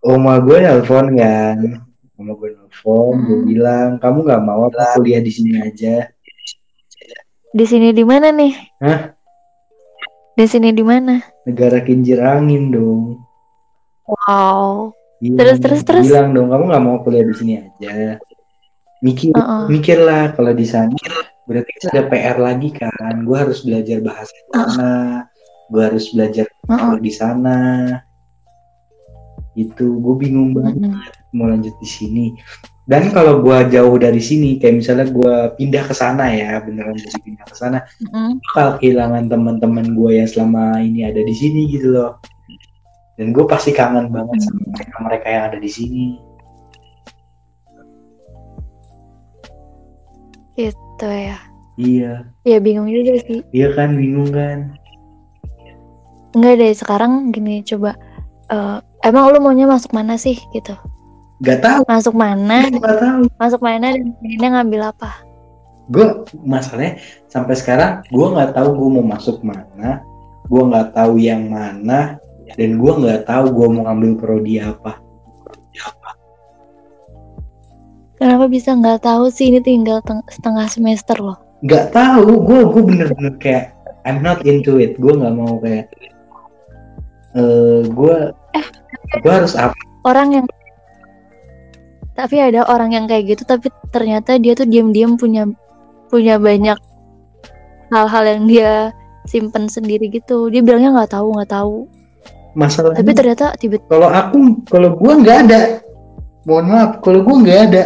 oma 0.00 0.40
gue 0.40 0.56
nelpon 0.60 1.12
kan, 1.12 1.56
oma 2.16 2.32
gue 2.34 2.48
nelpon, 2.52 3.14
gue 3.20 3.36
Hmm. 3.36 3.46
bilang 3.46 3.88
kamu 4.00 4.18
nggak 4.24 4.42
mau 4.44 4.68
apa 4.68 4.96
kuliah 4.96 5.20
di 5.20 5.28
sini 5.28 5.60
aja? 5.60 6.08
Di 7.48 7.64
sini 7.64 7.92
di 7.92 8.04
mana 8.04 8.28
nih? 8.28 8.52
Hah? 8.80 9.17
Di 10.38 10.46
sini 10.46 10.70
di 10.70 10.86
mana? 10.86 11.18
negara 11.42 11.82
kincir 11.82 12.22
angin 12.22 12.70
dong. 12.70 13.18
Wow. 14.06 14.94
Iya, 15.18 15.34
Terus, 15.34 15.58
terus, 15.58 15.80
terus? 15.82 16.04
Bilang 16.06 16.30
dong, 16.30 16.54
kamu 16.54 16.62
nggak 16.70 16.84
mau 16.84 17.02
kuliah 17.02 17.26
di 17.26 17.34
sini 17.34 17.52
aja. 17.58 18.22
Mikir, 19.02 19.34
Uh-uh. 19.34 19.66
mikirlah 19.66 20.38
kalau 20.38 20.54
di 20.54 20.62
sana. 20.62 20.94
Berarti 21.50 21.90
ada 21.90 22.06
PR 22.06 22.36
lagi 22.38 22.70
kan. 22.70 23.26
Gue 23.26 23.34
harus 23.34 23.66
belajar 23.66 23.98
bahasa 23.98 24.30
di 24.30 24.50
sana. 24.54 24.92
Gue 25.74 25.82
harus 25.82 26.06
belajar 26.14 26.46
Uh-uh. 26.70 27.02
di 27.02 27.10
sana. 27.10 27.58
Itu 29.58 29.98
gue 29.98 30.14
bingung 30.22 30.54
banget 30.54 30.78
Mm-mm. 30.78 31.02
mau 31.34 31.50
lanjut 31.50 31.74
di 31.82 31.88
sini. 31.90 32.26
Dan 32.88 33.12
kalau 33.12 33.44
gue 33.44 33.68
jauh 33.68 34.00
dari 34.00 34.16
sini, 34.16 34.56
kayak 34.56 34.80
misalnya 34.80 35.06
gue 35.12 35.34
pindah 35.60 35.84
ke 35.84 35.92
sana 35.92 36.32
ya, 36.32 36.56
beneran 36.64 36.96
jadi 36.96 37.20
pindah 37.20 37.44
ke 37.44 37.52
sana, 37.52 37.84
Mm-mm. 38.00 38.40
bakal 38.48 38.80
kehilangan 38.80 39.28
teman-teman 39.28 39.92
gue 39.92 40.16
yang 40.16 40.24
selama 40.24 40.80
ini 40.80 41.04
ada 41.04 41.20
di 41.20 41.34
sini 41.36 41.68
gitu 41.68 41.92
loh. 41.92 42.16
Dan 43.20 43.36
gue 43.36 43.44
pasti 43.44 43.76
kangen 43.76 44.08
banget 44.08 44.40
sama 44.40 44.72
mereka-mereka 44.72 45.26
yang 45.28 45.44
ada 45.52 45.58
di 45.60 45.68
sini. 45.68 46.06
Gitu 50.56 51.06
ya. 51.06 51.38
iya 51.78 52.26
ya 52.42 52.58
bingung 52.58 52.90
juga 52.90 53.22
sih 53.22 53.46
iya 53.54 53.70
kan 53.70 53.94
bingung 53.94 54.34
kan 54.34 54.74
enggak 56.34 56.58
deh 56.58 56.74
sekarang 56.74 57.30
gini 57.30 57.62
coba 57.62 57.94
eh, 58.50 58.82
emang 59.06 59.30
lu 59.30 59.38
maunya 59.38 59.70
masuk 59.70 59.94
mana 59.94 60.18
sih 60.18 60.34
gitu 60.50 60.74
nggak 61.38 61.60
tahu. 61.62 61.80
Masuk 61.86 62.14
mana? 62.14 62.66
Nggak 62.66 62.98
tahu. 62.98 63.20
Masuk 63.38 63.60
mana 63.62 63.86
dan 63.94 64.06
pengennya 64.18 64.48
ngambil 64.58 64.80
apa? 64.94 65.10
Gue 65.88 66.06
masalahnya 66.44 67.00
sampai 67.32 67.54
sekarang 67.56 68.04
gue 68.12 68.26
nggak 68.28 68.52
tahu 68.52 68.68
gue 68.76 68.88
mau 69.00 69.06
masuk 69.08 69.40
mana 69.40 70.04
gue 70.48 70.62
nggak 70.64 70.96
tahu 70.96 71.20
yang 71.20 71.48
mana 71.48 72.16
dan 72.56 72.70
gue 72.80 72.92
nggak 72.92 73.28
tahu 73.28 73.44
gue 73.52 73.66
mau 73.68 73.82
ngambil 73.88 74.12
prodi 74.16 74.60
apa. 74.60 74.96
Kenapa 78.18 78.50
bisa 78.50 78.74
nggak 78.74 79.06
tahu 79.06 79.30
sih? 79.30 79.52
Ini 79.54 79.62
tinggal 79.62 80.02
teng- 80.02 80.26
setengah 80.26 80.66
semester 80.66 81.16
loh. 81.22 81.38
Nggak 81.62 81.94
tahu. 81.94 82.42
Gue 82.42 82.60
gue 82.66 82.82
bener-bener 82.82 83.34
kayak 83.38 83.64
I'm 84.02 84.24
not 84.24 84.42
into 84.42 84.80
it. 84.82 84.98
Gue 84.98 85.14
nggak 85.14 85.34
mau 85.36 85.60
kayak 85.62 85.92
eh 87.36 87.84
gue 87.86 88.16
gue 89.22 89.32
harus 89.32 89.54
apa? 89.54 89.76
Orang 90.02 90.34
yang 90.34 90.46
tapi 92.18 92.42
ada 92.42 92.66
orang 92.66 92.90
yang 92.90 93.06
kayak 93.06 93.30
gitu 93.30 93.46
tapi 93.46 93.70
ternyata 93.94 94.42
dia 94.42 94.58
tuh 94.58 94.66
diam-diam 94.66 95.14
punya 95.14 95.46
punya 96.10 96.34
banyak 96.34 96.74
hal-hal 97.94 98.24
yang 98.26 98.42
dia 98.50 98.72
simpen 99.30 99.70
sendiri 99.70 100.10
gitu. 100.10 100.50
Dia 100.50 100.64
bilangnya 100.66 100.98
nggak 100.98 101.14
tahu 101.14 101.38
nggak 101.38 101.52
tahu. 101.54 101.86
Masalahnya 102.58 102.98
tapi 102.98 103.12
ternyata 103.14 103.46
tiba 103.54 103.78
kalau 103.86 104.10
aku 104.10 104.36
kalau 104.66 104.90
gue 104.98 105.12
nggak 105.22 105.38
ada. 105.46 105.60
Mohon 106.42 106.66
maaf 106.74 106.90
kalau 107.06 107.20
gue 107.22 107.36
nggak 107.46 107.60
ada. 107.70 107.82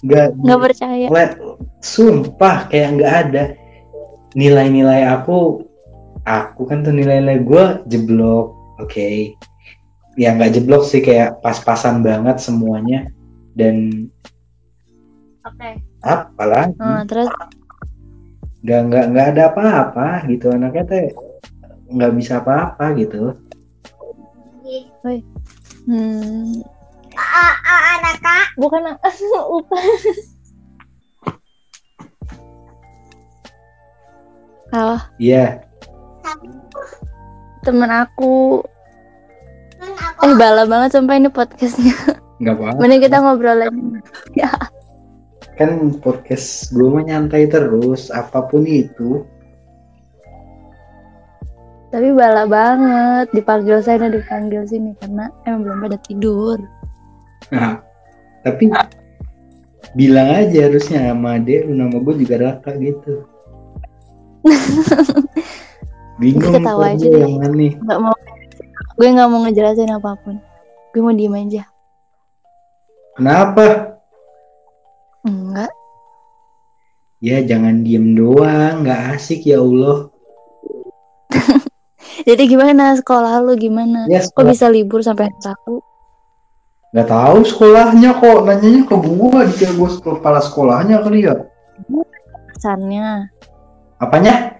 Nggak 0.00 0.26
nggak 0.48 0.60
percaya. 0.64 1.06
Le- 1.12 1.38
sumpah 1.84 2.72
kayak 2.72 2.88
nggak 2.96 3.14
ada. 3.28 3.42
Nilai-nilai 4.32 5.04
aku 5.12 5.60
aku 6.24 6.62
kan 6.64 6.80
tuh 6.80 6.96
nilai-nilai 6.96 7.44
gue 7.44 7.64
jeblok 7.86 8.56
oke 8.82 9.08
ya 10.16 10.32
nggak 10.32 10.56
jeblok 10.56 10.88
sih 10.88 11.04
kayak 11.04 11.44
pas-pasan 11.44 12.00
banget 12.00 12.40
semuanya. 12.40 13.12
Dan 13.56 14.08
oke. 15.44 15.70
apalah. 16.00 16.72
Nah, 16.76 17.04
terus? 17.04 17.28
Nggak 18.64 18.80
nggak 18.90 19.04
nggak 19.12 19.26
ada 19.36 19.42
apa-apa 19.52 20.08
gitu. 20.28 20.52
Anaknya 20.52 20.84
teh 20.88 21.04
nggak 21.92 22.12
bisa 22.16 22.40
apa-apa 22.42 22.96
gitu. 22.98 23.36
Hmm, 25.86 26.58
bukan 28.58 28.82
lupa. 29.52 29.78
Halo 34.74 34.98
iya. 35.22 35.62
Temen 37.62 37.90
aku 37.90 38.60
eh 40.26 40.34
bala 40.34 40.64
banget 40.64 40.90
sampai 40.96 41.20
ini 41.20 41.30
podcastnya. 41.30 41.94
Nggak 42.36 42.54
apa 42.60 42.80
mending 42.80 43.02
kita 43.04 43.16
ngobrol 43.20 43.56
lagi 43.56 43.80
kan 45.56 45.88
podcast 46.04 46.68
gue 46.76 46.84
mah 46.84 47.00
nyantai 47.00 47.48
terus 47.48 48.12
apa 48.12 48.44
pun 48.44 48.68
itu. 48.68 49.24
Tapi 51.88 52.12
bala 52.12 52.44
banget 52.44 53.32
dipanggil 53.32 53.80
saya 53.80 54.04
dan 54.04 54.12
dipanggil 54.20 54.68
sini 54.68 54.92
karena 55.00 55.32
emang 55.48 55.64
belum 55.64 55.78
pada 55.88 55.98
tidur. 56.04 56.60
Nah, 57.48 57.80
tapi 58.44 58.68
bilang 59.96 60.28
aja 60.28 60.68
harusnya 60.68 61.08
sama 61.08 61.40
ade 61.40 61.64
lu 61.64 61.72
nama 61.72 61.96
gue 61.96 62.14
juga 62.20 62.36
Raka 62.36 62.76
gitu. 62.76 63.24
Bingung 66.20 66.60
Ketawa 66.60 66.92
kok 66.92 67.00
aja 67.00 67.08
yang 67.16 67.44
aneh. 67.44 67.72
Nggak 67.80 67.98
mau 68.04 68.16
gue 68.96 69.06
nggak 69.12 69.28
mau 69.28 69.44
ngejelasin 69.44 69.92
apa 69.92 70.16
pun. 70.24 70.40
Gue 70.90 71.00
mau 71.04 71.12
diem 71.12 71.36
aja. 71.36 71.68
Kenapa? 73.16 74.00
Enggak. 75.24 75.72
Ya 77.20 77.44
jangan 77.44 77.84
diem 77.84 78.16
doang. 78.16 78.84
Nggak 78.84 79.20
asik 79.20 79.44
ya 79.44 79.60
Allah. 79.60 80.08
Jadi 82.28 82.42
gimana? 82.48 82.96
Sekolah 82.96 83.44
lu 83.44 83.52
gimana? 83.60 84.08
Ya 84.08 84.24
kok 84.24 84.32
sekolah. 84.32 84.48
bisa 84.48 84.66
libur 84.72 85.04
sampai 85.04 85.28
Sabtu 85.44 85.84
nggak 86.96 87.12
tahu 87.12 87.44
sekolahnya 87.44 88.10
kok. 88.16 88.48
Nanyanya 88.48 88.82
ke 88.88 88.96
gua 88.96 89.44
dikira 89.44 89.76
gua 89.76 89.92
kepala 90.00 90.40
sekolahnya 90.40 91.04
kali 91.04 91.28
ya. 91.28 91.44
Alasannya. 92.56 93.28
Apanya? 94.00 94.56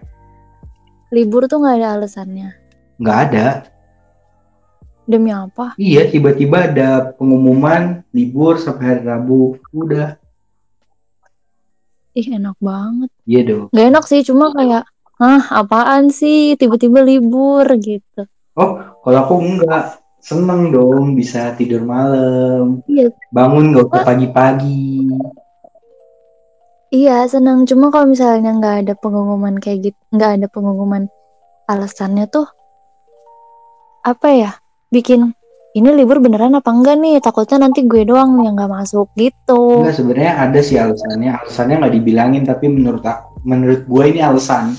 Libur 1.16 1.49
tuh 1.49 1.64
nggak 1.64 1.81
ada 1.81 1.88
alasannya. 1.96 2.53
Nggak 3.01 3.18
ada 3.33 3.46
demi 5.07 5.31
apa? 5.31 5.79
Iya 5.79 6.11
tiba-tiba 6.11 6.69
ada 6.69 7.14
pengumuman 7.14 8.05
libur 8.11 8.59
sampai 8.59 8.85
hari 8.99 9.03
Rabu. 9.07 9.57
Udah. 9.73 10.19
Ih 12.12 12.27
enak 12.37 12.59
banget. 12.61 13.11
Iya 13.25 13.40
dong. 13.47 13.66
Nggak 13.73 13.87
enak 13.95 14.05
sih 14.05 14.21
cuma 14.27 14.53
kayak 14.53 14.85
Hah, 15.16 15.64
apaan 15.64 16.12
sih? 16.12 16.61
Tiba-tiba 16.61 17.01
libur 17.01 17.64
gitu. 17.81 18.29
Kalau 18.53 19.16
aku 19.16 19.35
enggak. 19.40 20.05
Seneng 20.21 20.75
dong 20.75 21.14
bisa 21.14 21.55
tidur 21.55 21.87
malam. 21.87 22.83
Iya. 22.90 23.14
bangun 23.31 23.71
nggak 23.71 23.87
usah 23.87 24.03
pagi-pagi. 24.03 25.07
Iya 26.90 27.31
senang 27.31 27.62
cuma 27.62 27.95
kalau 27.95 28.11
misalnya 28.11 28.51
nggak 28.59 28.77
ada 28.83 28.95
pengumuman 28.99 29.55
kayak 29.62 29.90
gitu 29.90 30.01
nggak 30.11 30.33
ada 30.38 30.47
pengumuman 30.51 31.07
alasannya 31.66 32.31
tuh 32.31 32.47
apa 34.07 34.29
ya 34.31 34.53
bikin 34.88 35.35
ini 35.77 35.92
libur 35.92 36.25
beneran 36.25 36.57
apa 36.57 36.72
enggak 36.72 36.96
nih 36.96 37.20
takutnya 37.20 37.68
nanti 37.68 37.85
gue 37.85 38.09
doang 38.09 38.40
yang 38.40 38.57
nggak 38.57 38.72
masuk 38.72 39.12
gitu 39.12 39.85
Enggak 39.85 39.96
sebenarnya 40.01 40.33
ada 40.40 40.61
sih 40.64 40.81
alasannya. 40.81 41.31
Alasannya 41.37 41.77
nggak 41.85 41.94
dibilangin 42.01 42.42
tapi 42.42 42.64
menurut 42.66 43.05
aku, 43.05 43.44
menurut 43.44 43.85
gue 43.85 44.05
ini 44.09 44.20
alasan. 44.25 44.72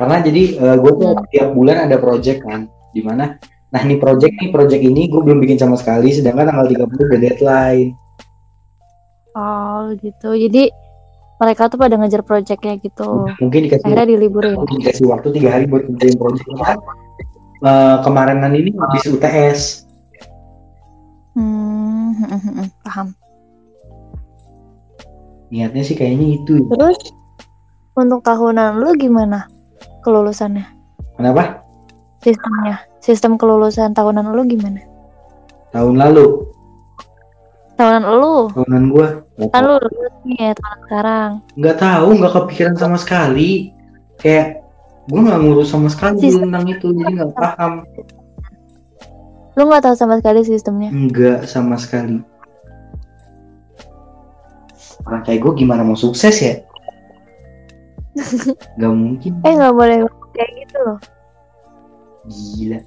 Karena 0.00 0.24
jadi 0.24 0.42
eh, 0.56 0.76
gue 0.80 0.92
tuh 0.96 1.12
Hmm. 1.12 1.28
tiap 1.28 1.48
bulan 1.52 1.84
ada 1.84 2.00
project 2.00 2.40
kan, 2.42 2.64
di 2.90 3.04
mana 3.04 3.36
nah 3.70 3.80
ini 3.80 4.00
project 4.00 4.34
nih 4.34 4.50
project 4.50 4.82
ini 4.82 5.06
gue 5.06 5.20
belum 5.20 5.38
bikin 5.38 5.60
sama 5.60 5.76
sekali, 5.76 6.10
sedangkan 6.10 6.50
tanggal 6.50 6.66
30 6.66 6.88
udah 6.88 7.20
deadline. 7.20 7.90
oh 9.30 9.94
gitu 9.94 10.34
jadi 10.34 10.74
mereka 11.38 11.70
tuh 11.70 11.78
pada 11.78 11.94
ngejar 11.94 12.20
projectnya 12.20 12.76
gitu 12.82 13.30
Mungkin 13.38 13.60
dikasih 13.70 13.86
akhirnya 13.86 14.06
diliburin 14.10 14.58
dikasih 14.58 15.06
waktu 15.06 15.28
tiga 15.38 15.54
hari 15.54 15.64
buat 15.70 15.86
kerjain 15.86 16.16
project. 16.18 16.48
Eh, 17.60 17.96
kemarinan 18.00 18.56
ini 18.56 18.72
habis 18.72 19.04
UTS. 19.04 19.60
hmm, 21.36 22.16
hmm, 22.16 22.28
hmm, 22.32 22.52
hmm, 22.56 22.68
paham 22.80 23.08
Niatnya 25.50 25.82
sih 25.82 25.92
kayaknya 25.92 26.40
itu. 26.40 26.56
ya. 26.56 26.66
terus 26.72 26.98
untuk 27.92 28.22
tahunan 28.22 28.80
lu 28.80 28.94
gimana 28.94 29.44
kelulusannya 30.00 30.64
Kenapa? 31.14 31.60
sistemnya 32.20 32.80
sistem 32.98 33.36
kelulusan 33.36 33.92
tahunan 33.92 34.32
lu 34.32 34.42
gimana 34.46 34.80
Tahun 35.70 35.94
lalu, 35.94 36.48
tahunan 37.76 38.04
lu 38.10 38.36
tahunan 38.50 38.84
gue 38.88 39.08
kan 39.48 39.62
lu 39.62 39.76
ya 40.34 40.50
tahun 40.52 40.78
sekarang 40.84 41.30
nggak 41.54 41.76
tahu, 41.78 42.08
nggak 42.18 42.32
kepikiran 42.34 42.74
sama 42.74 42.96
sekali. 42.96 43.70
Kayak 44.18 44.59
gue 45.10 45.20
nggak 45.20 45.40
ngurus 45.40 45.68
sama 45.68 45.88
sekali 45.88 46.22
Sistem- 46.22 46.48
tentang 46.48 46.64
itu, 46.68 46.86
jadi 46.88 47.10
nggak 47.12 47.32
paham. 47.34 47.72
lu 49.52 49.62
nggak 49.66 49.82
tahu 49.82 49.94
sama 49.94 50.14
sekali 50.16 50.40
sistemnya 50.40 50.88
Enggak 50.88 51.44
sama 51.44 51.74
sekali. 51.74 52.22
Orang 55.02 55.22
kayak 55.22 55.40
gue 55.40 55.52
gimana 55.56 55.82
mau 55.82 55.96
sukses 55.96 56.36
ya? 56.38 56.54
Gak 58.76 58.92
mungkin. 58.92 59.32
eh 59.40 59.52
nggak 59.52 59.72
boleh 59.72 60.02
kayak 60.30 60.50
gitu 60.56 60.76
loh 60.80 60.98
Gila. 62.22 62.80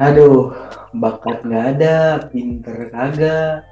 Aduh, 0.00 0.50
bakat 0.92 1.44
nggak 1.44 1.64
ada, 1.76 1.96
pinter 2.26 2.88
kagak. 2.88 3.62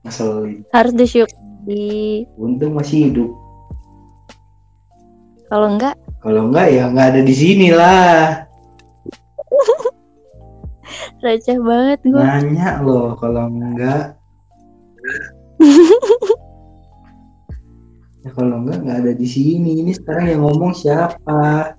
Ngeselin. 0.00 0.64
harus 0.70 0.92
disyukuri 0.94 2.24
Untung 2.34 2.72
masih 2.72 3.10
hidup. 3.10 3.30
Kalau 5.50 5.66
enggak 5.74 5.98
Kalau 6.20 6.46
enggak 6.48 6.66
ya 6.70 6.86
nggak 6.86 7.08
ada 7.16 7.20
di 7.26 7.34
sini 7.34 7.68
lah. 7.74 8.44
receh 11.24 11.58
banget 11.60 12.00
gue 12.04 12.16
Nanya 12.16 12.80
loh 12.80 13.12
kalau 13.18 13.48
enggak. 13.48 14.14
ya 18.22 18.30
kalau 18.32 18.60
enggak 18.62 18.78
nggak 18.84 18.98
ada 19.04 19.12
di 19.16 19.26
sini. 19.28 19.80
Ini 19.80 19.92
sekarang 19.96 20.24
yang 20.28 20.40
ngomong 20.44 20.72
siapa? 20.72 21.74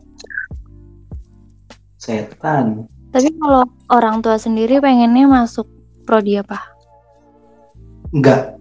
Setan. 2.01 2.89
tapi 3.13 3.29
kalau 3.37 3.61
orang 3.93 4.25
tua 4.25 4.41
sendiri 4.41 4.81
pengennya 4.81 5.29
masuk 5.29 5.69
prodi 6.09 6.41
apa 6.41 6.57
Enggak. 8.09 8.57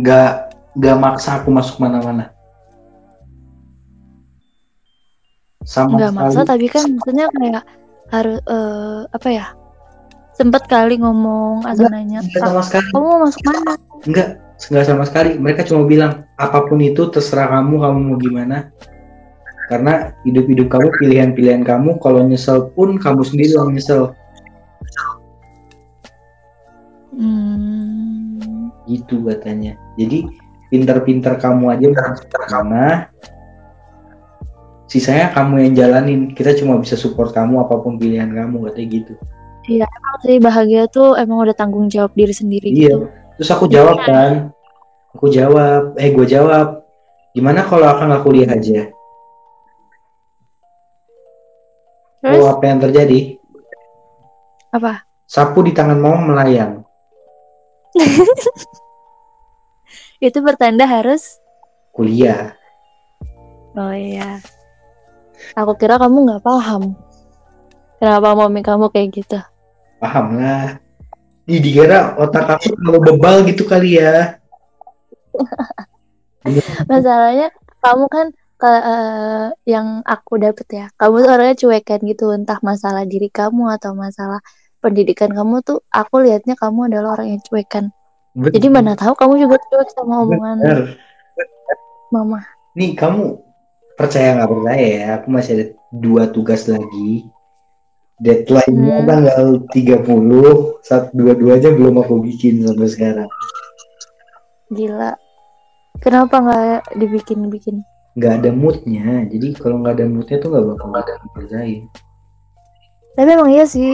nggak 0.00 0.32
nggak 0.80 0.96
maksa 0.96 1.44
aku 1.44 1.52
masuk 1.52 1.76
mana-mana 1.84 2.31
sama 5.64 5.96
nggak 5.98 6.12
sekali. 6.34 6.48
tapi 6.48 6.66
kan 6.68 6.84
maksudnya 6.98 7.26
kayak 7.32 7.64
harus 8.12 8.38
eh, 8.44 9.00
apa 9.08 9.28
ya 9.30 9.46
sempet 10.36 10.64
kali 10.68 10.96
ngomong 10.98 11.64
atau 11.68 11.86
nanya 11.92 12.24
nggak 12.24 12.40
"Ah, 12.42 12.48
sama 12.50 12.62
sekali. 12.64 12.88
kamu 12.90 13.04
mau 13.04 13.18
masuk 13.24 13.42
mana? 13.46 13.72
Nggak 14.08 14.28
nggak 14.70 14.84
sama 14.86 15.04
sekali. 15.06 15.30
Mereka 15.38 15.60
cuma 15.68 15.82
bilang 15.84 16.24
apa 16.38 16.58
pun 16.66 16.78
itu 16.80 17.08
terserah 17.10 17.50
kamu 17.58 17.74
kamu 17.82 17.98
mau 18.00 18.16
gimana. 18.18 18.58
Karena 19.70 20.12
hidup-hidup 20.28 20.68
kamu 20.68 20.88
pilihan-pilihan 21.00 21.62
kamu 21.64 21.96
kalau 22.02 22.20
nyesel 22.26 22.68
pun 22.76 23.00
kamu 23.00 23.22
sendiri 23.24 23.56
yang 23.56 23.72
nyesel. 23.72 24.12
Hmm, 27.12 28.72
gitu 28.88 29.20
katanya. 29.28 29.76
Jadi 30.00 30.28
pinter-pinter 30.72 31.36
kamu 31.36 31.64
aja 31.76 31.86
mana 32.48 33.12
sisanya 34.92 35.32
kamu 35.32 35.64
yang 35.64 35.72
jalanin. 35.72 36.20
Kita 36.36 36.52
cuma 36.60 36.76
bisa 36.76 37.00
support 37.00 37.32
kamu 37.32 37.64
apa 37.64 37.80
pun 37.80 37.96
pilihan 37.96 38.28
kamu 38.28 38.68
katanya 38.68 38.88
gitu. 39.00 39.14
Emang 39.72 40.16
sih 40.20 40.36
bahagia 40.36 40.84
tuh 40.92 41.16
emang 41.16 41.40
udah 41.48 41.56
tanggung 41.56 41.88
jawab 41.88 42.12
diri 42.12 42.34
sendiri 42.36 42.68
Iya. 42.68 42.76
gitu. 42.76 43.08
Terus 43.40 43.50
aku 43.56 43.64
jawab 43.72 44.04
kan. 44.04 44.52
Aku 45.16 45.32
jawab. 45.32 45.96
Eh 45.96 46.12
gue 46.12 46.26
jawab. 46.28 46.84
Gimana 47.32 47.64
kalau 47.64 47.88
akan 47.88 48.12
nggak 48.12 48.24
kuliah 48.28 48.50
aja? 48.52 48.92
Terus? 52.20 52.36
Oh 52.36 52.52
apa 52.52 52.64
yang 52.68 52.78
terjadi? 52.84 53.40
Apa? 54.76 55.08
Sapu 55.24 55.64
di 55.64 55.72
tangan 55.72 55.96
mama 55.96 56.36
melayang. 56.36 56.84
Itu 60.20 60.38
pertanda 60.44 60.84
harus 60.84 61.40
kuliah. 61.96 62.52
Oh 63.72 63.88
iya 63.96 64.36
aku 65.56 65.72
kira 65.76 65.98
kamu 66.00 66.16
nggak 66.28 66.42
paham. 66.44 66.94
Kenapa 68.02 68.34
mami 68.34 68.60
kamu 68.66 68.90
kayak 68.90 69.08
gitu? 69.14 69.38
Paham 70.02 70.38
lah. 70.38 70.82
Ih, 71.46 71.58
dikira 71.58 72.14
otak 72.18 72.46
aku 72.58 72.74
kalau 72.78 72.98
bebal 73.02 73.46
gitu 73.46 73.66
kali 73.66 73.98
ya. 73.98 74.38
Masalahnya 76.90 77.50
kamu 77.82 78.04
kan 78.10 78.26
ke- 78.58 78.84
eh, 78.86 79.46
yang 79.66 80.06
aku 80.06 80.38
dapet 80.38 80.66
ya 80.70 80.86
kamu 80.94 81.26
tuh 81.26 81.30
orangnya 81.34 81.56
cuekan 81.58 81.98
gitu 82.06 82.30
entah 82.30 82.62
masalah 82.62 83.02
diri 83.02 83.26
kamu 83.26 83.74
atau 83.74 83.90
masalah 83.94 84.38
pendidikan 84.78 85.34
kamu 85.34 85.62
tuh 85.66 85.82
aku 85.90 86.22
lihatnya 86.22 86.54
kamu 86.54 86.90
adalah 86.90 87.18
orang 87.18 87.38
yang 87.38 87.42
cuekan. 87.42 87.90
Jadi 88.34 88.66
mana 88.70 88.94
tahu 88.94 89.14
kamu 89.18 89.46
juga 89.46 89.56
cuek 89.60 89.88
sama 89.94 90.22
omongan 90.26 90.56
Bener. 90.62 90.80
mama. 92.14 92.40
Nih 92.78 92.94
kamu 92.94 93.38
percaya 93.98 94.38
nggak 94.38 94.50
percaya 94.50 94.86
ya 94.86 95.06
aku 95.20 95.26
masih 95.30 95.52
ada 95.54 95.66
dua 95.92 96.22
tugas 96.30 96.66
lagi. 96.66 97.26
Deadline-nya 98.22 99.02
Hmm. 99.02 99.08
tanggal 99.08 99.42
30 99.74 100.78
saat 100.86 101.10
dua-duanya 101.10 101.74
belum 101.74 102.06
aku 102.06 102.22
bikin 102.22 102.62
sampai 102.62 102.86
sekarang. 102.86 103.30
Gila. 104.70 105.18
Kenapa 105.98 106.38
nggak 106.38 107.02
dibikin 107.02 107.50
bikin? 107.50 107.82
Nggak 108.14 108.44
ada 108.44 108.50
moodnya 108.52 109.24
jadi 109.26 109.56
kalau 109.56 109.80
nggak 109.80 109.96
ada 109.98 110.06
moodnya 110.06 110.36
tuh 110.38 110.48
nggak 110.52 110.64
bakal 110.68 110.88
ada 110.92 111.12
kerjain 111.32 111.88
tapi 113.12 113.28
emang 113.28 113.50
iya 113.52 113.64
sih. 113.68 113.92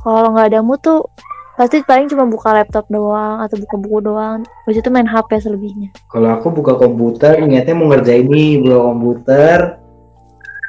Kalau 0.00 0.32
nggak 0.34 0.48
ada 0.50 0.60
mood 0.64 0.80
tuh 0.80 1.04
pasti 1.52 1.84
paling 1.84 2.08
cuma 2.08 2.24
buka 2.24 2.56
laptop 2.56 2.88
doang 2.88 3.44
atau 3.44 3.56
buka 3.60 3.76
buku 3.76 3.98
doang. 4.00 4.40
Habis 4.64 4.80
itu 4.80 4.88
main 4.88 5.08
HP 5.08 5.30
selebihnya. 5.44 5.92
Kalau 6.08 6.28
aku 6.32 6.48
buka 6.48 6.80
komputer 6.80 7.44
niatnya 7.44 7.76
mau 7.76 7.92
ngerjain 7.92 8.24
nih 8.28 8.60
buka 8.64 8.78
komputer. 8.80 9.58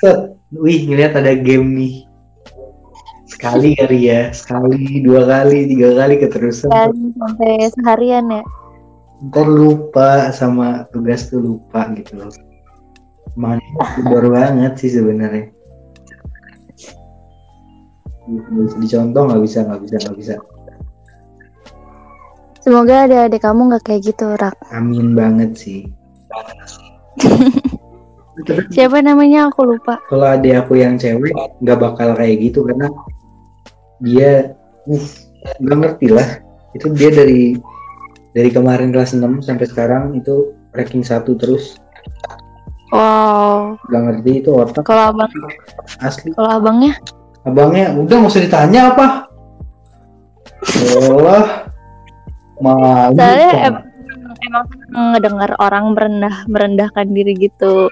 Set. 0.04 0.19
Wih 0.54 0.86
ngeliat 0.86 1.17
ada 1.17 1.34
game 1.34 1.67
nih. 1.80 1.96
Sekali 3.26 3.74
kali 3.80 4.00
ya 4.12 4.30
sekali 4.36 5.02
dua 5.02 5.24
kali 5.26 5.72
tiga 5.72 5.96
kali 5.96 6.19
keterusan. 6.19 6.69
Dan 6.69 7.15
sampai 7.15 7.72
seharian 7.72 8.28
ya. 8.28 8.43
Ntar 9.24 9.48
lupa 9.48 10.36
sama 10.36 10.84
tugas 10.91 11.32
tuh 11.32 11.39
lupa 11.39 11.88
gitu 11.96 12.19
loh. 12.19 12.30
Makanya 13.39 14.04
baru 14.12 14.30
banget 14.36 14.74
sih 14.84 14.91
sebenarnya. 15.00 15.48
Dicontoh 18.80 19.32
nggak 19.32 19.41
bisa 19.43 19.67
nggak 19.67 19.82
bisa 19.84 19.96
nggak 20.00 20.19
bisa 20.19 20.36
semoga 22.63 23.06
adik-adik 23.06 23.43
kamu 23.43 23.62
nggak 23.69 23.84
kayak 23.84 24.02
gitu 24.08 24.26
rak. 24.39 24.56
Amin 24.71 25.13
banget 25.13 25.52
sih. 25.60 25.82
Siapa 28.73 28.97
namanya? 29.06 29.54
Aku 29.54 29.67
lupa. 29.67 30.02
Kalau 30.10 30.26
ada 30.26 30.49
aku 30.65 30.82
yang 30.82 30.97
cewek 30.97 31.36
nggak 31.62 31.78
bakal 31.78 32.17
kayak 32.17 32.41
gitu 32.41 32.65
karena 32.65 32.89
dia 34.02 34.58
uh, 34.89 35.08
nggak 35.62 35.78
ngerti 35.78 36.08
lah. 36.10 36.41
Itu 36.73 36.89
dia 36.97 37.13
dari 37.13 37.54
dari 38.34 38.49
kemarin 38.49 38.89
kelas 38.89 39.13
6 39.13 39.45
sampai 39.45 39.69
sekarang 39.69 40.17
itu 40.17 40.58
ranking 40.73 41.06
satu 41.06 41.38
terus. 41.38 41.78
Wow. 42.89 43.78
Nggak 43.89 44.02
ngerti 44.10 44.32
itu 44.41 44.49
otak. 44.49 44.84
Kalau 44.86 45.13
abang 45.13 45.30
asli. 46.02 46.34
kalau 46.34 46.49
abangnya? 46.58 46.97
Abangnya 47.45 47.93
udah 47.93 48.15
nggak 48.17 48.32
usah 48.34 48.41
ditanya 48.41 48.82
apa. 48.95 49.30
Malu 50.63 51.19
Soalnya 52.63 53.52
em- 53.67 53.84
emang 54.47 54.65
ngedengar 55.15 55.52
orang 55.60 55.91
merendah 55.91 56.36
merendahkan 56.47 57.08
diri 57.12 57.34
gitu. 57.36 57.91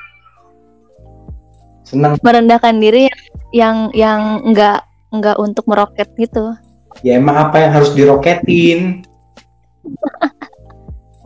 Senang 1.83 2.15
merendahkan 2.23 2.79
diri 2.79 3.11
yang 3.51 3.91
yang 3.91 4.47
nggak 4.47 4.87
nggak 5.11 5.37
untuk 5.39 5.67
meroket 5.67 6.07
gitu. 6.15 6.55
Ya 7.03 7.19
emang 7.19 7.35
apa 7.49 7.59
yang 7.59 7.71
harus 7.75 7.91
diroketin? 7.95 9.03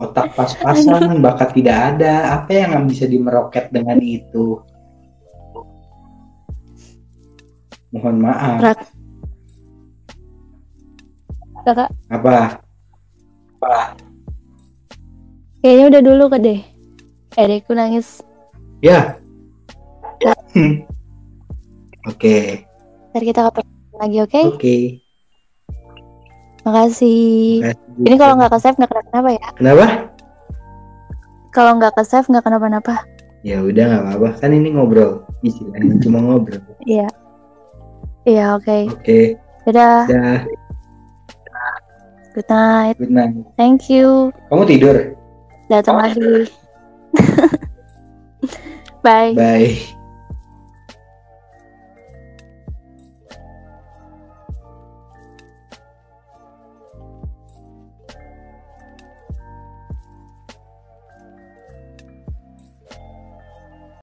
Otak 0.02 0.36
pas-pasan 0.36 1.24
bakat 1.24 1.56
tidak 1.56 1.96
ada. 1.96 2.36
Apa 2.42 2.52
yang 2.52 2.84
bisa 2.84 3.08
dimeroket 3.08 3.72
dengan 3.72 3.96
itu? 4.02 4.60
Mohon 7.96 8.16
maaf. 8.28 8.58
Rak. 8.60 8.78
kakak? 11.64 11.90
Apa 12.12 12.60
kayaknya 15.60 15.84
udah 15.90 16.02
dulu 16.02 16.24
ke 16.32 16.38
deh. 16.40 16.60
Adekku 17.36 17.72
nangis. 17.76 18.22
Ya. 18.80 19.18
Hmm. 20.56 20.86
oke. 22.08 22.64
Ntar 23.12 23.22
kita 23.22 23.40
kapan 23.50 23.64
lagi 24.00 24.18
oke? 24.24 24.40
Oke. 24.56 24.76
Makasih. 26.64 27.62
Makasih. 27.62 28.04
ini 28.08 28.16
kalau 28.16 28.34
nggak 28.40 28.52
ke 28.52 28.58
save 28.62 28.76
nggak 28.80 28.90
kenapa-napa 28.90 29.30
ya? 29.36 29.48
Kenapa? 29.56 29.86
Kalau 31.52 31.72
nggak 31.76 31.92
ke 31.96 32.02
save 32.04 32.28
nggak 32.28 32.44
kenapa-napa 32.44 32.94
ya 33.46 33.62
udah 33.62 33.84
nggak 33.86 34.02
apa-apa. 34.02 34.28
Kan 34.42 34.50
ini 34.50 34.74
ngobrol. 34.74 35.22
Istilahnya 35.46 36.02
cuma 36.02 36.18
ngobrol. 36.18 36.58
Iya. 36.82 37.06
Iya 38.26 38.58
oke. 38.58 38.78
Oke. 38.90 39.38
Dadah. 39.62 40.10
Dah 40.10 40.65
good 42.36 42.48
night. 42.52 43.00
Good 43.00 43.10
night. 43.10 43.32
Thank 43.56 43.88
you. 43.88 44.28
Kamu 44.52 44.68
tidur? 44.68 45.16
Datang 45.72 46.04
lagi. 46.04 46.52
Bye. 49.04 49.32
Bye 49.32 49.95